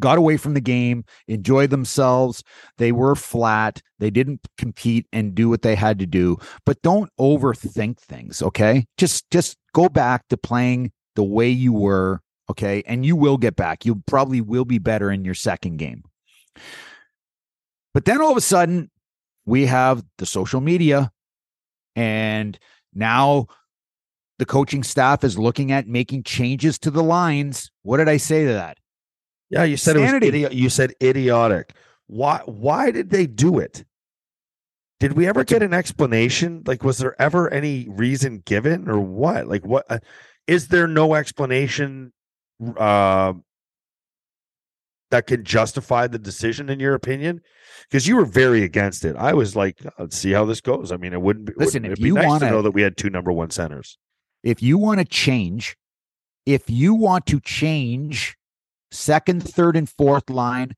got 0.00 0.18
away 0.18 0.36
from 0.36 0.54
the 0.54 0.60
game, 0.60 1.04
enjoyed 1.28 1.70
themselves. 1.70 2.42
They 2.78 2.92
were 2.92 3.14
flat. 3.14 3.82
They 3.98 4.10
didn't 4.10 4.40
compete 4.56 5.06
and 5.12 5.34
do 5.34 5.48
what 5.48 5.62
they 5.62 5.74
had 5.74 5.98
to 5.98 6.06
do, 6.06 6.38
but 6.64 6.80
don't 6.82 7.10
overthink 7.18 7.98
things. 7.98 8.42
Okay. 8.42 8.86
Just, 8.96 9.30
just 9.30 9.56
go 9.72 9.88
back 9.88 10.28
to 10.28 10.36
playing 10.36 10.92
the 11.16 11.24
way 11.24 11.48
you 11.48 11.72
were. 11.72 12.20
Okay. 12.50 12.82
And 12.86 13.04
you 13.06 13.16
will 13.16 13.38
get 13.38 13.56
back. 13.56 13.84
You 13.84 14.02
probably 14.06 14.40
will 14.40 14.64
be 14.64 14.78
better 14.78 15.10
in 15.10 15.24
your 15.24 15.34
second 15.34 15.76
game. 15.76 16.02
But 17.94 18.04
then 18.04 18.20
all 18.20 18.30
of 18.30 18.36
a 18.36 18.42
sudden, 18.42 18.90
we 19.46 19.66
have 19.66 20.04
the 20.18 20.26
social 20.26 20.60
media 20.60 21.10
and 21.96 22.58
now 22.94 23.46
the 24.38 24.46
coaching 24.46 24.82
staff 24.82 25.22
is 25.22 25.38
looking 25.38 25.70
at 25.70 25.86
making 25.86 26.22
changes 26.22 26.78
to 26.80 26.90
the 26.90 27.02
lines. 27.02 27.70
What 27.82 27.98
did 27.98 28.08
I 28.08 28.16
say 28.16 28.46
to 28.46 28.52
that? 28.52 28.78
Yeah, 29.50 29.64
you 29.64 29.76
said 29.76 29.96
Sanity. 29.96 30.28
it 30.28 30.42
was 30.42 30.52
idi- 30.52 30.54
you 30.54 30.70
said 30.70 30.94
idiotic. 31.02 31.74
Why 32.06 32.40
why 32.46 32.90
did 32.90 33.10
they 33.10 33.26
do 33.26 33.58
it? 33.58 33.84
Did 35.00 35.14
we 35.14 35.26
ever 35.26 35.44
get 35.44 35.62
an 35.62 35.74
explanation? 35.74 36.62
Like 36.66 36.82
was 36.84 36.98
there 36.98 37.20
ever 37.20 37.52
any 37.52 37.88
reason 37.88 38.42
given 38.44 38.88
or 38.88 39.00
what? 39.00 39.48
Like 39.48 39.66
what 39.66 39.86
uh, 39.90 39.98
is 40.46 40.68
there 40.68 40.86
no 40.86 41.14
explanation 41.14 42.12
uh 42.76 43.32
that 45.10 45.26
can 45.26 45.44
justify 45.44 46.06
the 46.06 46.18
decision 46.18 46.68
in 46.68 46.78
your 46.78 46.94
opinion? 46.94 47.40
Because 47.88 48.06
you 48.06 48.16
were 48.16 48.24
very 48.24 48.62
against 48.62 49.04
it. 49.04 49.16
I 49.16 49.32
was 49.34 49.56
like, 49.56 49.80
let's 49.98 50.16
see 50.16 50.30
how 50.30 50.44
this 50.44 50.60
goes. 50.60 50.92
I 50.92 50.96
mean, 50.96 51.12
it 51.12 51.20
wouldn't 51.20 51.46
be, 51.46 51.52
listen. 51.56 51.82
Wouldn't, 51.82 51.98
if 51.98 52.04
you 52.04 52.14
nice 52.14 52.26
want 52.26 52.42
to 52.44 52.50
know 52.50 52.62
that 52.62 52.70
we 52.70 52.82
had 52.82 52.96
two 52.96 53.10
number 53.10 53.32
one 53.32 53.50
centers, 53.50 53.98
if 54.44 54.62
you 54.62 54.78
want 54.78 55.00
to 55.00 55.04
change, 55.04 55.76
if 56.46 56.70
you 56.70 56.94
want 56.94 57.26
to 57.26 57.40
change 57.40 58.36
second, 58.90 59.42
third, 59.42 59.76
and 59.76 59.88
fourth 59.88 60.30
line, 60.30 60.74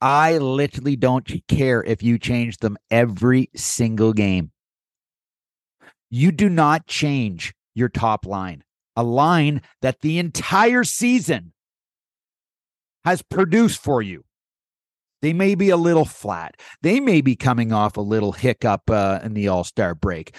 I 0.00 0.38
literally 0.38 0.96
don't 0.96 1.28
care 1.48 1.82
if 1.82 2.02
you 2.02 2.18
change 2.18 2.58
them 2.58 2.76
every 2.90 3.50
single 3.54 4.12
game. 4.12 4.50
You 6.10 6.32
do 6.32 6.48
not 6.48 6.86
change 6.86 7.54
your 7.74 7.88
top 7.88 8.26
line, 8.26 8.64
a 8.96 9.02
line 9.02 9.62
that 9.80 10.00
the 10.00 10.18
entire 10.18 10.84
season 10.84 11.52
has 13.04 13.22
produced 13.22 13.80
for 13.80 14.02
you. 14.02 14.24
They 15.22 15.32
may 15.32 15.54
be 15.54 15.70
a 15.70 15.76
little 15.76 16.04
flat. 16.04 16.56
They 16.82 16.98
may 16.98 17.20
be 17.20 17.36
coming 17.36 17.72
off 17.72 17.96
a 17.96 18.00
little 18.00 18.32
hiccup 18.32 18.90
uh, 18.90 19.20
in 19.22 19.34
the 19.34 19.48
All 19.48 19.62
Star 19.62 19.94
break. 19.94 20.34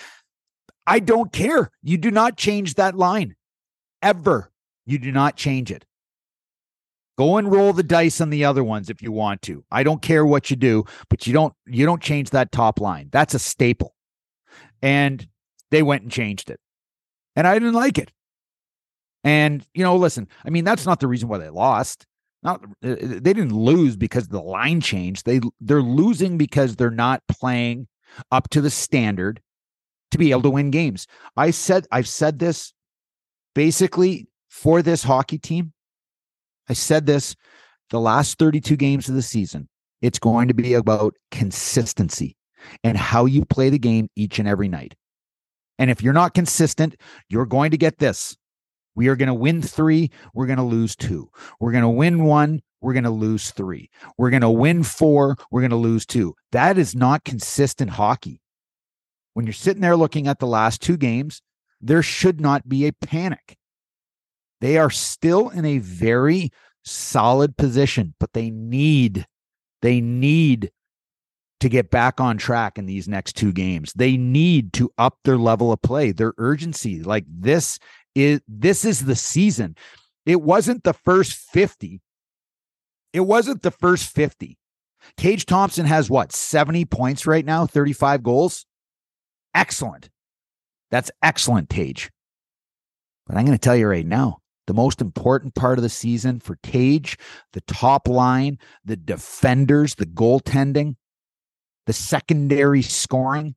I 0.86 1.00
don't 1.00 1.32
care. 1.32 1.72
You 1.82 1.98
do 1.98 2.12
not 2.12 2.36
change 2.36 2.76
that 2.76 2.96
line 2.96 3.36
ever. 4.02 4.52
You 4.86 5.00
do 5.00 5.12
not 5.12 5.38
change 5.38 5.72
it. 5.72 5.86
Go 7.18 7.38
and 7.38 7.52
roll 7.52 7.74
the 7.74 7.84
dice 7.84 8.22
on 8.22 8.32
the 8.32 8.46
other 8.46 8.64
ones 8.64 8.90
if 8.90 9.02
you 9.02 9.12
want 9.12 9.42
to. 9.44 9.64
I 9.72 9.84
don't 9.84 10.02
care 10.02 10.26
what 10.26 10.50
you 10.50 10.56
do, 10.56 10.86
but 11.10 11.28
you 11.28 11.34
don't 11.34 11.54
you 11.66 11.86
don't 11.86 12.02
change 12.02 12.32
that 12.32 12.52
top 12.52 12.80
line. 12.80 13.10
That's 13.12 13.34
a 13.34 13.40
staple. 13.40 13.96
And 14.82 15.28
they 15.70 15.84
went 15.84 16.04
and 16.04 16.12
changed 16.12 16.50
it. 16.50 16.60
And 17.36 17.48
I 17.48 17.54
didn't 17.54 17.74
like 17.76 17.98
it. 17.98 18.12
And 19.24 19.66
you 19.74 19.84
know, 19.84 19.96
listen, 19.96 20.28
I 20.44 20.50
mean 20.50 20.64
that's 20.64 20.86
not 20.86 21.00
the 21.00 21.08
reason 21.08 21.30
why 21.30 21.38
they 21.38 21.50
lost 21.50 22.06
not 22.44 22.64
uh, 22.84 22.90
uh, 22.90 22.96
they 23.00 23.34
didn't 23.34 23.56
lose 23.56 23.96
because 23.96 24.28
the 24.28 24.42
line 24.42 24.82
changed. 24.82 25.26
They 25.26 25.40
they're 25.62 25.82
losing 25.82 26.38
because 26.38 26.76
they're 26.76 26.92
not 26.92 27.24
playing 27.28 27.88
up 28.32 28.50
to 28.50 28.62
the 28.62 28.70
standard 28.70 29.42
to 30.12 30.18
be 30.18 30.32
able 30.32 30.44
to 30.44 30.50
win 30.50 30.70
games. 30.70 31.08
I 31.36 31.52
said 31.52 31.88
I've 31.92 32.08
said 32.08 32.40
this 32.40 32.74
basically 33.56 34.28
for 34.50 34.82
this 34.82 35.04
hockey 35.04 35.38
team. 35.38 35.73
I 36.70 36.74
said 36.74 37.06
this 37.06 37.36
the 37.90 38.00
last 38.00 38.40
32 38.40 38.76
games 38.76 39.10
of 39.10 39.16
the 39.16 39.22
season. 39.22 39.68
It's 40.02 40.20
going 40.20 40.48
to 40.48 40.54
be 40.54 40.74
about 40.74 41.16
consistency 41.32 42.36
and 42.84 42.98
how 42.98 43.26
you 43.26 43.46
play 43.46 43.70
the 43.70 43.80
game 43.80 44.10
each 44.16 44.40
and 44.40 44.48
every 44.48 44.68
night. 44.68 44.96
And 45.80 45.90
if 45.90 46.02
you're 46.02 46.14
not 46.14 46.34
consistent, 46.34 46.96
you're 47.30 47.46
going 47.46 47.72
to 47.72 47.78
get 47.78 48.00
this. 48.00 48.36
We 48.96 49.08
are 49.08 49.16
going 49.16 49.28
to 49.28 49.34
win 49.34 49.62
three. 49.62 50.12
We're 50.34 50.46
going 50.46 50.58
to 50.58 50.64
lose 50.64 50.96
two. 50.96 51.30
We're 51.60 51.72
going 51.72 51.84
to 51.84 51.90
win 51.90 52.26
one. 52.26 52.62
We're 52.82 52.94
going 52.94 53.06
to 53.06 53.10
lose 53.10 53.52
three. 53.52 53.90
We're 54.18 54.30
going 54.30 54.42
to 54.42 54.50
win 54.50 54.84
four. 54.84 55.38
We're 55.50 55.62
going 55.62 55.72
to 55.72 55.78
lose 55.78 56.06
two. 56.06 56.36
That 56.52 56.78
is 56.78 56.96
not 56.96 57.24
consistent 57.24 57.92
hockey. 57.92 58.42
When 59.34 59.46
you're 59.46 59.54
sitting 59.54 59.82
there 59.82 59.96
looking 59.96 60.28
at 60.28 60.40
the 60.40 60.48
last 60.48 60.82
two 60.82 60.98
games, 60.98 61.42
there 61.82 62.04
should 62.04 62.40
not 62.40 62.68
be 62.70 62.86
a 62.86 62.94
panic. 62.94 63.58
They 64.64 64.78
are 64.78 64.90
still 64.90 65.50
in 65.50 65.66
a 65.66 65.80
very 65.80 66.50
solid 66.86 67.58
position, 67.58 68.14
but 68.18 68.32
they 68.32 68.50
need, 68.50 69.28
they 69.82 70.00
need 70.00 70.72
to 71.60 71.68
get 71.68 71.92
back 71.92 72.22
on 72.22 72.38
track 72.38 72.78
in 72.78 72.86
these 72.86 73.10
next 73.10 73.34
two 73.34 73.52
games. 73.52 73.92
They 73.92 74.16
need 74.16 74.72
to 74.74 74.90
up 74.98 75.18
their 75.26 75.36
level 75.38 75.74
of 75.74 75.82
play, 75.82 76.14
their 76.14 76.34
urgency. 76.38 77.04
Like 77.04 77.26
this 77.28 77.78
is 78.16 78.40
this 78.48 78.86
is 78.86 79.04
the 79.04 79.18
season. 79.18 79.76
It 80.26 80.42
wasn't 80.42 80.86
the 80.86 80.94
first 80.94 81.34
50. 81.34 82.00
It 83.12 83.20
wasn't 83.20 83.64
the 83.64 83.72
first 83.72 84.16
50. 84.16 84.58
Tage 85.18 85.46
Thompson 85.46 85.88
has 85.88 86.10
what, 86.10 86.32
70 86.32 86.86
points 86.86 87.28
right 87.28 87.44
now, 87.44 87.66
35 87.66 88.24
goals? 88.24 88.66
Excellent. 89.54 90.10
That's 90.90 91.12
excellent, 91.22 91.70
Tage. 91.70 92.12
But 93.28 93.36
I'm 93.36 93.46
going 93.46 93.58
to 93.58 93.62
tell 93.62 93.76
you 93.76 93.90
right 93.90 94.08
now, 94.08 94.40
the 94.68 94.74
most 94.74 95.02
important 95.02 95.56
part 95.56 95.78
of 95.78 95.84
the 95.84 95.90
season 95.90 96.40
for 96.40 96.58
Tage, 96.64 97.18
the 97.52 97.62
top 97.62 98.08
line, 98.08 98.58
the 98.86 98.96
defenders, 98.96 99.96
the 99.96 100.06
goaltending, 100.06 100.96
the 101.86 101.94
secondary 101.94 102.82
scoring, 102.82 103.56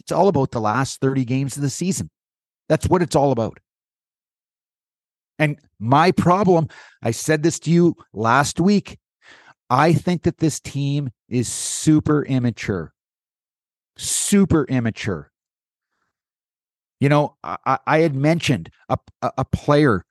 it's 0.00 0.12
all 0.12 0.28
about 0.28 0.52
the 0.52 0.60
last 0.60 1.00
30 1.00 1.24
games 1.24 1.56
of 1.56 1.62
the 1.62 1.70
season. 1.70 2.10
That's 2.68 2.86
what 2.86 3.02
it's 3.02 3.16
all 3.16 3.32
about. 3.32 3.58
And 5.38 5.58
my 5.78 6.12
problem, 6.12 6.68
I 7.02 7.10
said 7.10 7.42
this 7.42 7.58
to 7.60 7.70
you 7.70 7.96
last 8.12 8.60
week. 8.60 8.98
I 9.68 9.92
think 9.92 10.22
that 10.22 10.38
this 10.38 10.60
team 10.60 11.10
is 11.28 11.48
super 11.48 12.24
immature. 12.24 12.92
Super 13.96 14.64
immature. 14.66 15.30
You 17.00 17.08
know, 17.08 17.36
I, 17.42 17.78
I 17.86 17.98
had 17.98 18.14
mentioned 18.14 18.70
a, 18.88 18.98
a 19.22 19.44
player 19.44 20.04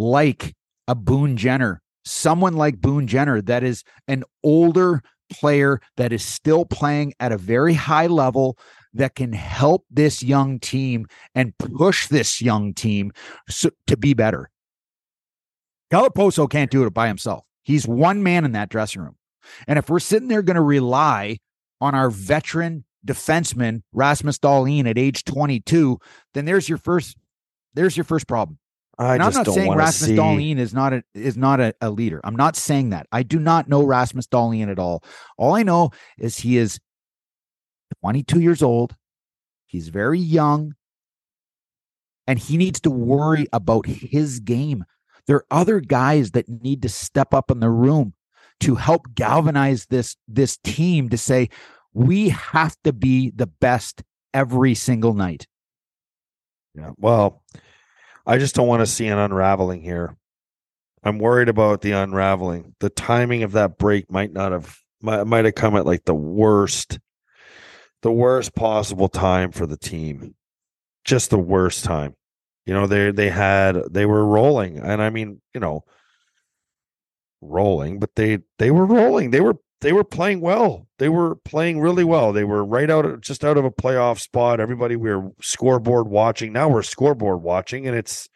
like 0.00 0.54
a 0.88 0.94
Boone 0.94 1.36
Jenner, 1.36 1.82
someone 2.06 2.54
like 2.54 2.80
Boone 2.80 3.06
Jenner 3.06 3.42
that 3.42 3.62
is 3.62 3.84
an 4.08 4.24
older 4.42 5.02
player 5.30 5.80
that 5.98 6.10
is 6.10 6.24
still 6.24 6.64
playing 6.64 7.12
at 7.20 7.32
a 7.32 7.36
very 7.36 7.74
high 7.74 8.06
level 8.06 8.58
that 8.94 9.14
can 9.14 9.32
help 9.32 9.84
this 9.90 10.22
young 10.22 10.58
team 10.58 11.06
and 11.34 11.56
push 11.58 12.08
this 12.08 12.40
young 12.40 12.72
team 12.72 13.12
so, 13.48 13.70
to 13.86 13.96
be 13.96 14.14
better. 14.14 14.50
Kyle 15.90 16.08
Okposo 16.08 16.48
can't 16.48 16.70
do 16.70 16.84
it 16.84 16.94
by 16.94 17.06
himself. 17.06 17.44
He's 17.62 17.86
one 17.86 18.22
man 18.22 18.44
in 18.46 18.52
that 18.52 18.70
dressing 18.70 19.02
room. 19.02 19.16
And 19.68 19.78
if 19.78 19.90
we're 19.90 20.00
sitting 20.00 20.28
there 20.28 20.42
going 20.42 20.56
to 20.56 20.62
rely 20.62 21.38
on 21.80 21.94
our 21.94 22.08
veteran 22.08 22.84
defenseman 23.06 23.82
Rasmus 23.92 24.38
Dahlin 24.38 24.88
at 24.88 24.96
age 24.96 25.24
22, 25.24 25.98
then 26.32 26.46
there's 26.46 26.68
your 26.70 26.78
first 26.78 27.16
there's 27.74 27.96
your 27.96 28.04
first 28.04 28.26
problem. 28.26 28.58
I 29.00 29.14
and 29.14 29.22
I'm 29.22 29.32
not 29.32 29.46
saying 29.46 29.74
Rasmus 29.74 30.10
see. 30.10 30.16
Dahlin 30.16 30.58
is 30.58 30.74
not 30.74 30.92
a 30.92 31.02
is 31.14 31.34
not 31.34 31.58
a, 31.58 31.74
a 31.80 31.88
leader. 31.88 32.20
I'm 32.22 32.36
not 32.36 32.54
saying 32.54 32.90
that. 32.90 33.06
I 33.10 33.22
do 33.22 33.38
not 33.38 33.66
know 33.66 33.82
Rasmus 33.82 34.26
Dahlin 34.26 34.70
at 34.70 34.78
all. 34.78 35.02
All 35.38 35.54
I 35.54 35.62
know 35.62 35.90
is 36.18 36.38
he 36.38 36.58
is 36.58 36.78
22 38.02 38.40
years 38.40 38.62
old. 38.62 38.94
He's 39.66 39.88
very 39.88 40.18
young. 40.18 40.74
And 42.26 42.38
he 42.38 42.58
needs 42.58 42.78
to 42.80 42.90
worry 42.90 43.46
about 43.54 43.86
his 43.86 44.38
game. 44.38 44.84
There 45.26 45.36
are 45.36 45.46
other 45.50 45.80
guys 45.80 46.32
that 46.32 46.48
need 46.48 46.82
to 46.82 46.90
step 46.90 47.32
up 47.32 47.50
in 47.50 47.60
the 47.60 47.70
room 47.70 48.12
to 48.60 48.74
help 48.74 49.14
galvanize 49.14 49.86
this 49.86 50.16
this 50.28 50.58
team 50.58 51.08
to 51.08 51.16
say 51.16 51.48
we 51.94 52.28
have 52.28 52.76
to 52.84 52.92
be 52.92 53.30
the 53.34 53.46
best 53.46 54.02
every 54.34 54.74
single 54.74 55.14
night. 55.14 55.46
Yeah. 56.74 56.90
Well, 56.98 57.42
I 58.26 58.38
just 58.38 58.54
don't 58.54 58.68
want 58.68 58.80
to 58.80 58.86
see 58.86 59.06
an 59.06 59.18
unraveling 59.18 59.82
here. 59.82 60.16
I'm 61.02 61.18
worried 61.18 61.48
about 61.48 61.80
the 61.80 61.92
unraveling. 61.92 62.74
The 62.80 62.90
timing 62.90 63.42
of 63.42 63.52
that 63.52 63.78
break 63.78 64.10
might 64.10 64.32
not 64.32 64.52
have 64.52 64.76
might, 65.00 65.24
might 65.24 65.44
have 65.46 65.54
come 65.54 65.76
at 65.76 65.86
like 65.86 66.04
the 66.04 66.14
worst 66.14 66.98
the 68.02 68.12
worst 68.12 68.54
possible 68.54 69.08
time 69.08 69.52
for 69.52 69.66
the 69.66 69.76
team. 69.76 70.34
Just 71.04 71.30
the 71.30 71.38
worst 71.38 71.84
time. 71.84 72.14
You 72.66 72.74
know, 72.74 72.86
they 72.86 73.10
they 73.10 73.30
had 73.30 73.76
they 73.90 74.04
were 74.06 74.24
rolling 74.24 74.78
and 74.78 75.02
I 75.02 75.10
mean, 75.10 75.40
you 75.54 75.60
know, 75.60 75.84
rolling, 77.40 77.98
but 77.98 78.14
they 78.16 78.40
they 78.58 78.70
were 78.70 78.86
rolling. 78.86 79.30
They 79.30 79.40
were 79.40 79.56
they 79.80 79.92
were 79.92 80.04
playing 80.04 80.40
well. 80.40 80.86
They 80.98 81.08
were 81.08 81.36
playing 81.36 81.80
really 81.80 82.04
well. 82.04 82.32
They 82.32 82.44
were 82.44 82.64
right 82.64 82.90
out 82.90 83.06
of 83.06 83.20
just 83.20 83.44
out 83.44 83.56
of 83.56 83.64
a 83.64 83.70
playoff 83.70 84.20
spot. 84.20 84.60
Everybody 84.60 84.96
we 84.96 85.14
were 85.14 85.30
scoreboard 85.40 86.08
watching. 86.08 86.52
Now 86.52 86.68
we're 86.68 86.82
scoreboard 86.82 87.42
watching 87.42 87.86
and 87.86 87.96
it's 87.96 88.28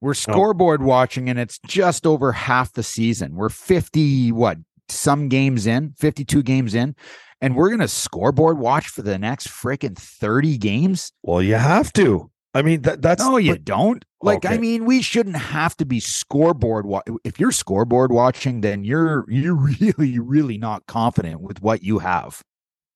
We're 0.00 0.10
oh. 0.10 0.14
scoreboard 0.14 0.82
watching 0.82 1.28
and 1.28 1.38
it's 1.38 1.58
just 1.66 2.06
over 2.06 2.32
half 2.32 2.72
the 2.72 2.82
season. 2.82 3.34
We're 3.34 3.50
50 3.50 4.32
what 4.32 4.58
some 4.88 5.28
games 5.28 5.66
in, 5.66 5.94
52 5.98 6.42
games 6.42 6.74
in, 6.74 6.94
and 7.40 7.56
we're 7.56 7.68
going 7.68 7.80
to 7.80 7.88
scoreboard 7.88 8.58
watch 8.58 8.88
for 8.88 9.02
the 9.02 9.18
next 9.18 9.48
freaking 9.48 9.96
30 9.96 10.58
games? 10.58 11.12
well, 11.22 11.42
you 11.42 11.54
have 11.54 11.92
to. 11.94 12.30
I 12.54 12.62
mean 12.62 12.82
that 12.82 13.02
that's 13.02 13.22
no, 13.22 13.36
you 13.36 13.52
but- 13.54 13.64
don't. 13.64 14.04
Like, 14.22 14.46
I 14.46 14.56
mean, 14.56 14.86
we 14.86 15.02
shouldn't 15.02 15.36
have 15.36 15.76
to 15.76 15.84
be 15.84 16.00
scoreboard. 16.00 16.86
Wa- 16.86 17.02
if 17.24 17.38
you're 17.38 17.52
scoreboard 17.52 18.10
watching, 18.10 18.62
then 18.62 18.84
you're 18.84 19.26
you're 19.28 19.54
really, 19.80 20.18
really 20.18 20.56
not 20.56 20.86
confident 20.86 21.42
with 21.42 21.60
what 21.60 21.82
you 21.82 21.98
have. 21.98 22.40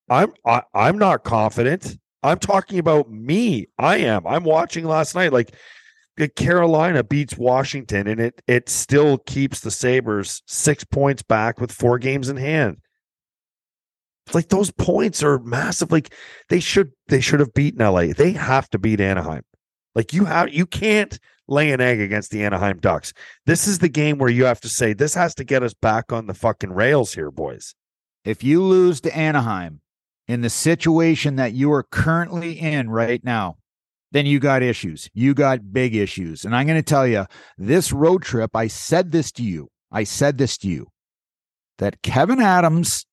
I'm 0.08 0.32
I, 0.46 0.62
I'm 0.72 0.96
not 0.96 1.24
confident. 1.24 1.98
I'm 2.22 2.38
talking 2.38 2.78
about 2.78 3.10
me. 3.10 3.66
I 3.78 3.98
am. 3.98 4.26
I'm 4.26 4.44
watching 4.44 4.86
last 4.86 5.14
night. 5.14 5.32
Like 5.34 5.54
Carolina 6.34 7.04
beats 7.04 7.36
Washington, 7.36 8.06
and 8.06 8.20
it 8.20 8.40
it 8.46 8.68
still 8.70 9.18
keeps 9.18 9.60
the 9.60 9.70
Sabres 9.70 10.42
six 10.46 10.84
points 10.84 11.22
back 11.22 11.60
with 11.60 11.72
four 11.72 11.98
games 11.98 12.30
in 12.30 12.38
hand. 12.38 12.78
It's 14.26 14.34
like 14.34 14.48
those 14.48 14.70
points 14.70 15.22
are 15.22 15.38
massive. 15.38 15.92
Like 15.92 16.14
they 16.48 16.60
should 16.60 16.92
they 17.08 17.20
should 17.20 17.40
have 17.40 17.52
beaten 17.54 17.84
LA. 17.84 18.14
They 18.16 18.32
have 18.32 18.68
to 18.70 18.78
beat 18.78 19.00
Anaheim. 19.00 19.42
Like 19.98 20.12
you 20.12 20.26
have 20.26 20.54
you 20.54 20.64
can't 20.64 21.18
lay 21.48 21.72
an 21.72 21.80
egg 21.80 22.00
against 22.00 22.30
the 22.30 22.44
Anaheim 22.44 22.78
Ducks. 22.78 23.12
This 23.46 23.66
is 23.66 23.80
the 23.80 23.88
game 23.88 24.18
where 24.18 24.30
you 24.30 24.44
have 24.44 24.60
to 24.60 24.68
say 24.68 24.92
this 24.92 25.12
has 25.14 25.34
to 25.34 25.44
get 25.44 25.64
us 25.64 25.74
back 25.74 26.12
on 26.12 26.28
the 26.28 26.34
fucking 26.34 26.70
rails 26.70 27.14
here, 27.14 27.32
boys. 27.32 27.74
If 28.24 28.44
you 28.44 28.62
lose 28.62 29.00
to 29.00 29.16
Anaheim 29.16 29.80
in 30.28 30.42
the 30.42 30.50
situation 30.50 31.34
that 31.34 31.52
you 31.52 31.72
are 31.72 31.82
currently 31.82 32.60
in 32.60 32.90
right 32.90 33.24
now, 33.24 33.56
then 34.12 34.24
you 34.24 34.38
got 34.38 34.62
issues. 34.62 35.10
You 35.14 35.34
got 35.34 35.72
big 35.72 35.96
issues. 35.96 36.44
And 36.44 36.54
I'm 36.54 36.68
going 36.68 36.78
to 36.78 36.88
tell 36.88 37.08
you 37.08 37.26
this 37.56 37.92
road 37.92 38.22
trip, 38.22 38.54
I 38.54 38.68
said 38.68 39.10
this 39.10 39.32
to 39.32 39.42
you. 39.42 39.68
I 39.90 40.04
said 40.04 40.38
this 40.38 40.56
to 40.58 40.68
you 40.68 40.92
that 41.78 42.02
Kevyn 42.02 42.40
Adams 42.40 43.04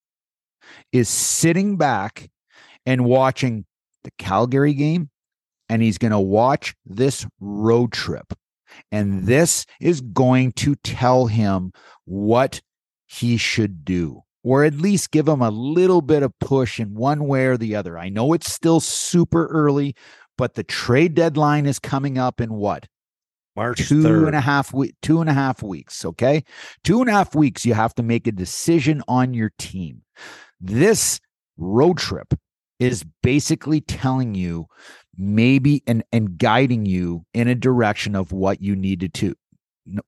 is 0.91 1.10
sitting 1.10 1.78
back 1.78 2.30
and 2.86 3.06
watching 3.06 3.65
the 4.04 4.12
Calgary 4.19 4.76
game, 4.76 5.10
and 5.69 5.82
he's 5.82 5.97
going 5.97 6.12
to 6.12 6.19
watch 6.19 6.75
this 6.86 7.25
road 7.39 7.91
trip. 7.91 8.34
And 8.91 9.25
this 9.25 9.65
is 9.80 10.01
going 10.01 10.51
to 10.54 10.75
tell 10.75 11.28
him 11.28 11.71
what 12.06 12.62
he 13.06 13.38
should 13.38 13.86
do, 13.86 14.21
or 14.43 14.63
at 14.63 14.75
least 14.75 15.12
give 15.12 15.28
him 15.28 15.41
a 15.41 15.49
little 15.51 16.01
bit 16.01 16.23
of 16.23 16.38
push 16.39 16.80
in 16.80 16.93
one 16.93 17.25
way 17.25 17.45
or 17.45 17.58
the 17.58 17.75
other. 17.75 17.97
I 17.97 18.10
know 18.10 18.34
it's 18.34 18.51
still 18.51 18.80
super 18.80 19.47
early, 19.47 19.95
but 20.38 20.56
the 20.56 20.63
trade 20.63 21.13
deadline 21.13 21.65
is 21.65 21.80
coming 21.80 22.17
up 22.17 22.41
in 22.41 22.54
what? 22.54 22.88
March 23.56 23.88
two 23.88 24.04
third. 24.04 24.28
and 24.28 24.36
a 24.36 24.41
half 24.41 24.73
week 24.73 24.95
two 25.01 25.21
and 25.21 25.30
a 25.30 25.34
half 25.34 25.63
weeks 25.63 26.04
okay 26.04 26.43
two 26.84 26.99
and 26.99 27.10
a 27.10 27.13
half 27.13 27.34
weeks 27.34 27.65
you 27.65 27.73
have 27.73 27.95
to 27.95 28.04
make 28.04 28.28
a 28.28 28.32
decision 28.32 29.01
on 29.08 29.34
your 29.34 29.51
team 29.58 30.01
this 30.60 31.21
road 31.58 31.97
trip 31.97 32.34
is 32.80 33.06
basically 33.23 33.80
telling 33.80 34.36
you 34.36 34.65
maybe 35.17 35.84
and 35.88 36.04
and 36.12 36.38
guiding 36.38 36.86
you 36.86 37.25
in 37.34 37.47
a 37.47 37.56
direction 37.56 38.15
of 38.15 38.32
what 38.32 38.62
you 38.62 38.75
needed 38.75 39.13
to 39.15 39.30
do 39.30 39.36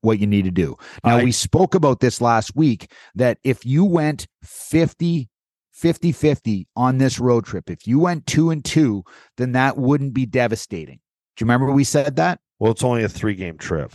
what 0.01 0.17
you 0.17 0.25
need 0.25 0.43
to 0.43 0.49
do 0.51 0.75
now 1.05 1.17
I- 1.17 1.23
we 1.23 1.31
spoke 1.31 1.75
about 1.75 1.99
this 1.99 2.19
last 2.19 2.55
week 2.55 2.91
that 3.13 3.37
if 3.43 3.63
you 3.65 3.85
went 3.85 4.25
50 4.43 5.29
50 5.71 6.11
50 6.11 6.67
on 6.75 6.97
this 6.97 7.19
road 7.19 7.45
trip 7.45 7.69
if 7.69 7.85
you 7.85 7.99
went 7.99 8.25
2 8.25 8.49
and 8.49 8.65
2 8.65 9.03
then 9.37 9.51
that 9.51 9.77
wouldn't 9.77 10.13
be 10.15 10.25
devastating 10.25 10.99
do 11.35 11.43
you 11.43 11.45
remember 11.45 11.71
we 11.71 11.83
said 11.83 12.15
that 12.15 12.39
Well, 12.57 12.71
it's 12.71 12.83
only 12.83 13.03
a 13.03 13.09
three 13.09 13.35
game 13.35 13.57
trip. 13.59 13.93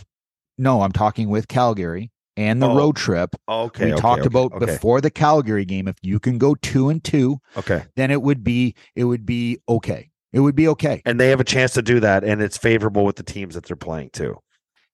no, 0.57 0.81
I'm 0.83 0.93
talking 0.93 1.27
with 1.29 1.49
Calgary 1.49 2.11
and 2.37 2.61
the 2.61 2.69
Oh, 2.69 2.75
road 2.77 2.95
trip. 2.95 3.35
Okay. 3.49 3.87
we 3.87 3.91
okay, 3.91 4.01
talked 4.01 4.21
okay, 4.21 4.27
about 4.27 4.53
okay, 4.53 4.65
before 4.65 5.01
the 5.01 5.11
Calgary 5.11 5.65
game. 5.65 5.87
If 5.89 5.97
you 6.01 6.19
can 6.19 6.37
go 6.37 6.55
two 6.55 6.87
and 6.89 7.03
two, 7.03 7.39
Okay. 7.57 7.83
then 7.97 8.09
it 8.11 8.21
would 8.21 8.43
be 8.45 8.73
it 8.95 9.03
would 9.03 9.25
be 9.25 9.59
okay. 9.67 10.09
It 10.33 10.39
would 10.39 10.55
be 10.55 10.67
okay. 10.69 11.01
And 11.05 11.19
they 11.19 11.29
have 11.29 11.39
a 11.39 11.45
chance 11.45 11.73
to 11.73 11.81
do 11.81 11.99
that, 11.99 12.23
and 12.23 12.41
it's 12.41 12.57
favorable 12.57 13.05
with 13.05 13.15
the 13.15 13.23
teams 13.23 13.55
that 13.55 13.65
they're 13.65 13.75
playing 13.75 14.09
too. 14.11 14.39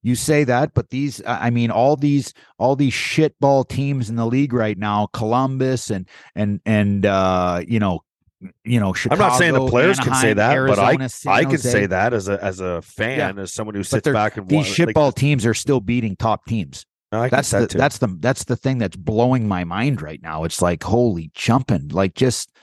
You 0.02 0.16
say 0.16 0.44
that, 0.46 0.74
but 0.74 0.92
these 0.92 1.22
I 1.26 1.50
mean 1.50 1.72
all 1.72 1.96
these 1.98 2.34
all 2.58 2.76
these 2.76 2.94
shitball 2.94 3.68
teams 3.68 4.10
in 4.10 4.16
the 4.16 4.26
league 4.26 4.54
right 4.54 4.78
now, 4.78 5.08
Columbus 5.08 5.90
and 5.90 6.08
and 6.36 6.62
and 6.66 7.06
uh 7.06 7.62
you 7.68 7.80
know 7.80 8.02
you 8.64 8.80
know 8.80 8.94
Chicago. 8.94 9.24
I'm 9.24 9.30
not 9.30 9.38
saying 9.38 9.54
the 9.54 9.68
players 9.68 10.00
can 10.00 10.14
say 10.14 10.32
Anaheim, 10.32 10.38
that, 10.38 10.68
but 10.68 10.80
I 10.80 10.92
Arizona, 10.92 11.10
San 11.10 11.34
I 11.34 11.42
can 11.42 11.52
Jose. 11.52 11.70
say 11.72 11.86
that 11.88 12.14
as 12.14 12.30
a 12.30 12.42
as 12.42 12.62
a 12.62 12.82
fan, 12.82 13.40
as 13.40 13.54
someone 13.54 13.76
who 13.76 13.84
sits 13.84 14.08
back 14.08 14.38
and 14.38 14.48
These 14.48 14.80
wa- 14.80 14.86
like, 14.86 14.96
shitball 14.96 15.16
teams 15.16 15.46
are 15.46 15.54
still 15.54 15.82
beating 15.82 16.16
top 16.16 16.46
teams. 16.46 16.86
I 17.12 17.28
can 17.28 17.38
That's 17.38 17.50
the 17.52 17.68
that's 17.68 17.98
the 17.98 18.16
that's 18.20 18.44
the 18.46 18.56
thing 18.56 18.78
that's 18.78 18.96
blowing 18.96 19.48
my 19.48 19.64
mind 19.64 20.02
right 20.02 20.22
now. 20.22 20.44
It's 20.46 20.62
like 20.62 20.84
holy 20.84 21.32
jumping, 21.34 21.90
like 21.90 22.14
just 22.14 22.54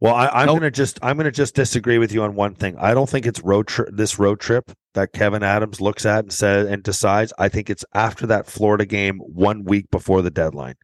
Well, 0.00 0.14
I, 0.14 0.28
I'm 0.28 0.46
Nope. 0.46 0.58
gonna 0.60 0.70
just 0.70 0.98
I'm 1.02 1.16
gonna 1.16 1.30
just 1.30 1.54
disagree 1.54 1.98
with 1.98 2.12
you 2.12 2.22
on 2.22 2.34
one 2.34 2.54
thing. 2.54 2.76
I 2.78 2.94
don't 2.94 3.08
think 3.08 3.26
it's 3.26 3.40
road 3.42 3.66
trip 3.66 3.90
this 3.92 4.18
road 4.18 4.40
trip 4.40 4.72
that 4.94 5.12
Kevyn 5.12 5.42
Adams 5.42 5.80
looks 5.80 6.06
at 6.06 6.24
and 6.24 6.32
says 6.32 6.68
and 6.68 6.82
decides. 6.82 7.32
I 7.38 7.48
think 7.48 7.68
it's 7.68 7.84
after 7.94 8.26
that 8.28 8.46
Florida 8.46 8.86
game 8.86 9.18
one 9.18 9.64
week 9.64 9.90
before 9.90 10.22
the 10.22 10.30
deadline. 10.30 10.76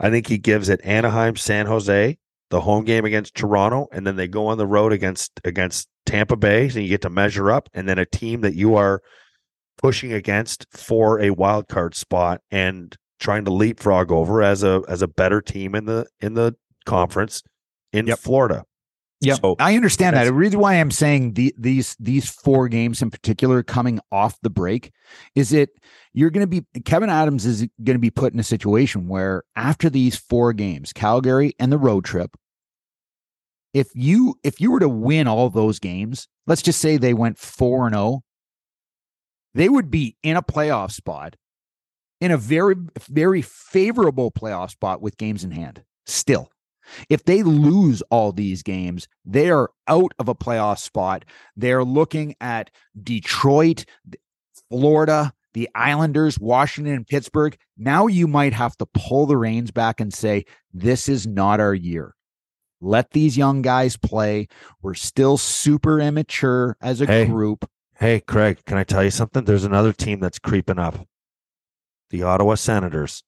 I 0.00 0.10
think 0.10 0.26
he 0.26 0.38
gives 0.38 0.68
it 0.68 0.80
Anaheim, 0.84 1.36
San 1.36 1.66
Jose, 1.66 2.18
the 2.50 2.60
home 2.60 2.84
game 2.84 3.04
against 3.04 3.34
Toronto, 3.36 3.86
and 3.92 4.06
then 4.06 4.16
they 4.16 4.28
go 4.28 4.46
on 4.48 4.58
the 4.58 4.66
road 4.66 4.92
against 4.92 5.40
against 5.44 5.88
Tampa 6.04 6.36
Bay, 6.36 6.68
so 6.68 6.80
you 6.80 6.88
get 6.88 7.02
to 7.02 7.10
measure 7.10 7.50
up, 7.52 7.68
and 7.74 7.88
then 7.88 7.98
a 7.98 8.06
team 8.06 8.40
that 8.40 8.54
you 8.54 8.74
are 8.74 9.00
pushing 9.76 10.12
against 10.12 10.66
for 10.72 11.20
a 11.20 11.30
wild 11.30 11.68
card 11.68 11.94
spot 11.94 12.40
and 12.50 12.96
trying 13.20 13.44
to 13.44 13.52
leapfrog 13.52 14.10
over 14.10 14.42
as 14.42 14.64
a 14.64 14.82
as 14.88 15.02
a 15.02 15.08
better 15.08 15.40
team 15.40 15.76
in 15.76 15.84
the 15.84 16.06
in 16.20 16.34
the 16.34 16.56
conference 16.86 17.42
in 17.92 18.06
Yep. 18.06 18.18
Florida. 18.18 18.64
Yeah, 19.20 19.34
So 19.34 19.56
I 19.58 19.74
understand 19.74 20.14
that. 20.14 20.24
The 20.24 20.32
reason 20.32 20.60
why 20.60 20.74
I'm 20.74 20.92
saying 20.92 21.34
the, 21.34 21.52
these 21.58 21.96
these 21.98 22.30
four 22.30 22.68
games 22.68 23.02
in 23.02 23.10
particular 23.10 23.64
coming 23.64 23.98
off 24.12 24.38
the 24.42 24.50
break 24.50 24.92
is 25.34 25.52
it 25.52 25.70
you're 26.12 26.30
going 26.30 26.48
to 26.48 26.60
be 26.62 26.62
Kevyn 26.82 27.08
Adams 27.08 27.44
is 27.44 27.66
going 27.82 27.96
to 27.96 28.00
be 28.00 28.10
put 28.10 28.32
in 28.32 28.38
a 28.38 28.44
situation 28.44 29.08
where 29.08 29.42
after 29.56 29.90
these 29.90 30.16
four 30.16 30.52
games, 30.52 30.92
Calgary 30.92 31.52
and 31.58 31.72
the 31.72 31.78
road 31.78 32.04
trip, 32.04 32.36
if 33.74 33.88
you 33.92 34.36
if 34.44 34.60
you 34.60 34.70
were 34.70 34.80
to 34.80 34.88
win 34.88 35.26
all 35.26 35.50
those 35.50 35.80
games, 35.80 36.28
let's 36.46 36.62
just 36.62 36.80
say 36.80 36.96
they 36.96 37.14
went 37.14 37.38
four 37.38 37.86
and 37.86 37.96
zero, 37.96 38.22
they 39.52 39.68
would 39.68 39.90
be 39.90 40.16
in 40.22 40.36
a 40.36 40.42
playoff 40.42 40.92
spot 40.92 41.34
in 42.20 42.30
a 42.30 42.36
very, 42.36 42.74
very 43.08 43.42
favorable 43.42 44.30
playoff 44.30 44.70
spot 44.70 45.00
with 45.00 45.16
games 45.16 45.44
in 45.44 45.50
hand. 45.50 45.82
Still, 46.06 46.50
if 47.08 47.24
they 47.24 47.42
lose 47.42 48.02
all 48.10 48.32
these 48.32 48.62
games, 48.62 49.08
they 49.24 49.50
are 49.50 49.70
out 49.86 50.12
of 50.18 50.28
a 50.28 50.34
playoff 50.34 50.78
spot. 50.78 51.24
They're 51.56 51.84
looking 51.84 52.34
at 52.40 52.70
Detroit, 53.02 53.84
Florida, 54.70 55.32
the 55.54 55.68
Islanders, 55.74 56.38
Washington, 56.38 56.94
and 56.94 57.06
Pittsburgh. 57.06 57.56
Now 57.76 58.06
you 58.06 58.26
might 58.26 58.52
have 58.52 58.76
to 58.78 58.86
pull 58.86 59.26
the 59.26 59.36
reins 59.36 59.70
back 59.70 60.00
and 60.00 60.12
say, 60.12 60.44
this 60.72 61.08
is 61.08 61.26
not 61.26 61.60
our 61.60 61.74
year. 61.74 62.14
Let 62.80 63.10
these 63.10 63.36
young 63.36 63.62
guys 63.62 63.96
play. 63.96 64.46
We're 64.82 64.94
still 64.94 65.36
super 65.36 65.98
immature 66.00 66.76
as 66.80 67.00
a 67.00 67.06
Hey. 67.06 67.26
group. 67.26 67.68
Hey, 67.98 68.20
Craig, 68.20 68.60
can 68.64 68.78
I 68.78 68.84
tell 68.84 69.02
you 69.02 69.10
something? 69.10 69.44
There's 69.44 69.64
another 69.64 69.92
team 69.92 70.20
that's 70.20 70.38
creeping 70.38 70.78
up. 70.78 71.04
The 72.10 72.22
Ottawa 72.22 72.54
Senators. 72.54 73.24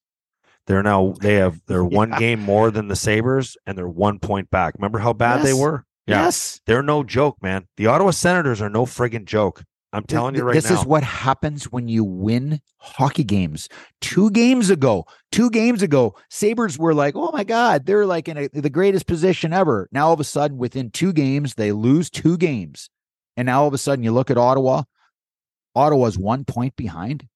They're 0.71 0.83
now 0.85 1.15
they 1.21 1.35
have 1.35 1.61
they're 1.67 1.85
one 1.85 2.13
game 2.13 2.41
more 2.41 2.71
than 2.71 2.89
the 2.89 2.97
Sabres 2.97 3.57
and 3.67 3.77
they're 3.77 3.89
one 3.89 4.19
point 4.21 4.51
back. 4.51 4.75
Remember 4.75 5.01
how 5.01 5.13
bad 5.13 5.45
they 5.45 5.53
were? 5.53 5.85
Yeah. 6.07 6.25
Yes. 6.25 6.61
They're 6.67 6.83
no 6.83 7.03
joke, 7.03 7.37
man. 7.43 7.67
The 7.77 7.89
Ottawa 7.89 8.13
Senators 8.13 8.61
are 8.61 8.71
no 8.71 8.87
friggin' 8.87 9.25
joke. 9.25 9.65
I'm 9.93 10.05
telling 10.05 10.37
you 10.37 10.45
right 10.45 10.55
this 10.55 10.65
now. 10.65 10.71
This 10.71 10.81
is 10.81 10.87
what 10.87 11.03
happens 11.03 11.65
when 11.65 11.89
you 11.89 12.05
win 12.05 12.61
hockey 12.79 13.25
games. 13.25 13.69
Two 14.01 14.31
games 14.31 14.71
ago, 14.71 15.05
two 15.33 15.51
games 15.51 15.83
ago, 15.83 16.15
Sabres 16.29 16.79
were 16.79 16.95
like, 16.95 17.17
oh 17.17 17.33
my 17.33 17.43
God, 17.43 17.87
they're 17.87 18.07
like 18.07 18.29
in 18.29 18.39
a, 18.39 18.49
the 18.49 18.71
greatest 18.71 19.09
position 19.09 19.53
ever. 19.53 19.89
Now, 19.91 20.07
all 20.07 20.13
of 20.13 20.21
a 20.21 20.25
sudden, 20.25 20.59
within 20.59 20.91
two 20.91 21.13
games, 21.13 21.55
they 21.55 21.73
lose 21.73 22.09
two 22.09 22.37
games. 22.37 22.89
And 23.37 23.47
now 23.47 23.63
all 23.63 23.69
of 23.69 23.75
a 23.75 23.79
sudden, 23.79 24.05
you 24.05 24.13
look 24.13 24.31
at 24.31 24.39
Ottawa, 24.39 24.85
Ottawa's 25.75 26.17
one 26.17 26.45
point 26.45 26.77
behind. 26.77 27.27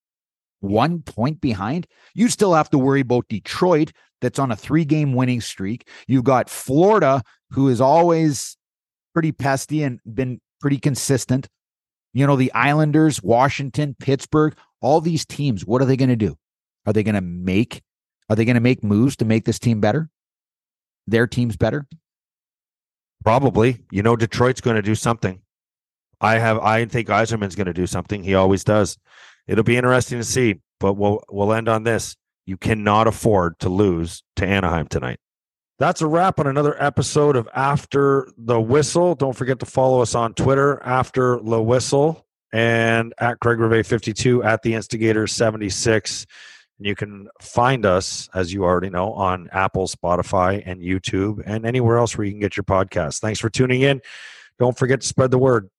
One 0.65 1.03
point 1.03 1.41
behind. 1.41 1.87
You 2.15 2.29
still 2.29 2.55
have 2.55 2.71
to 2.71 2.79
worry 2.79 3.01
about 3.01 3.29
Detroit, 3.29 3.93
that's 4.21 4.39
on 4.39 4.51
a 4.51 4.57
three 4.57 4.85
game 4.85 5.13
winning 5.13 5.41
streak. 5.41 5.89
You've 6.09 6.25
got 6.25 6.49
Florida, 6.49 7.23
who 7.51 7.69
is 7.69 7.81
always 7.81 8.57
pretty 9.13 9.33
pesty 9.33 9.83
and 9.83 10.01
been 10.07 10.41
pretty 10.61 10.79
consistent. 10.79 11.47
You 12.15 12.27
know, 12.27 12.37
the 12.37 12.53
Islanders, 12.55 13.23
Washington, 13.23 13.95
Pittsburgh, 13.99 14.57
all 14.81 15.01
these 15.01 15.27
teams, 15.27 15.67
what 15.67 15.83
are 15.83 15.85
they 15.85 15.97
going 15.97 16.09
to 16.09 16.17
do? 16.17 16.37
Are 16.87 16.93
they 16.93 17.03
going 17.03 17.17
to 17.17 17.21
make 17.21 17.83
are 18.31 18.37
they 18.37 18.45
going 18.45 18.55
to 18.55 18.61
make 18.61 18.83
moves 18.83 19.17
to 19.17 19.25
make 19.25 19.45
this 19.45 19.59
team 19.59 19.81
better? 19.81 20.09
Their 21.07 21.27
teams 21.27 21.57
better? 21.57 21.87
Probably. 23.23 23.81
You 23.91 24.03
know, 24.03 24.17
Detroit's 24.17 24.61
going 24.61 24.77
to 24.77 24.83
do 24.83 24.95
something. 24.95 25.41
I 26.21 26.39
have. 26.39 26.59
I 26.61 26.87
think 26.87 27.09
Yzerman's 27.09 27.55
going 27.55 27.67
to 27.67 27.75
do 27.75 27.87
something. 27.87 28.23
He 28.23 28.35
always 28.35 28.65
does. 28.65 28.97
It'll 29.47 29.65
be 29.65 29.77
interesting 29.77 30.19
to 30.19 30.25
see. 30.25 30.61
But 30.81 30.95
we'll 30.95 31.23
we'll 31.31 31.53
end 31.53 31.69
on 31.69 31.85
this. 31.85 32.17
You 32.47 32.57
cannot 32.57 33.07
afford 33.07 33.59
to 33.61 33.69
lose 33.69 34.23
to 34.37 34.47
Anaheim 34.47 34.87
tonight. 34.87 35.19
That's 35.79 36.03
a 36.03 36.07
wrap 36.07 36.39
on 36.39 36.47
another 36.47 36.81
episode 36.81 37.37
of 37.37 37.49
After 37.55 38.29
the 38.37 38.61
Whistle. 38.61 39.15
Don't 39.15 39.33
forget 39.33 39.59
to 39.61 39.67
follow 39.67 40.03
us 40.03 40.15
on 40.15 40.35
Twitter, 40.35 40.81
After 40.85 41.41
the 41.43 41.61
Whistle, 41.61 42.27
and 42.53 43.13
at 43.19 43.41
Craig 43.41 43.59
Reve 43.59 43.87
52 43.87 44.45
at 44.45 44.63
the 44.63 44.75
Instigator 44.75 45.27
76. 45.27 46.27
And 46.79 46.87
you 46.87 46.95
can 46.95 47.29
find 47.41 47.85
us, 47.87 48.29
as 48.35 48.53
you 48.53 48.65
already 48.65 48.91
know, 48.91 49.13
on 49.15 49.49
Apple, 49.53 49.89
Spotify, 49.89 50.63
and 50.65 50.81
YouTube, 50.81 51.43
and 51.45 51.67
anywhere 51.67 51.99
else 51.99 52.17
where 52.17 52.25
you 52.25 52.33
can 52.33 52.41
get 52.41 52.57
your 52.57 52.65
podcast. 52.65 53.21
Thanks 53.21 53.41
for 53.41 53.51
tuning 53.51 53.83
in. 53.83 54.01
Don't 54.59 54.79
forget 54.79 55.01
to 55.01 55.07
spread 55.07 55.31
the 55.31 55.39
word. 55.39 55.71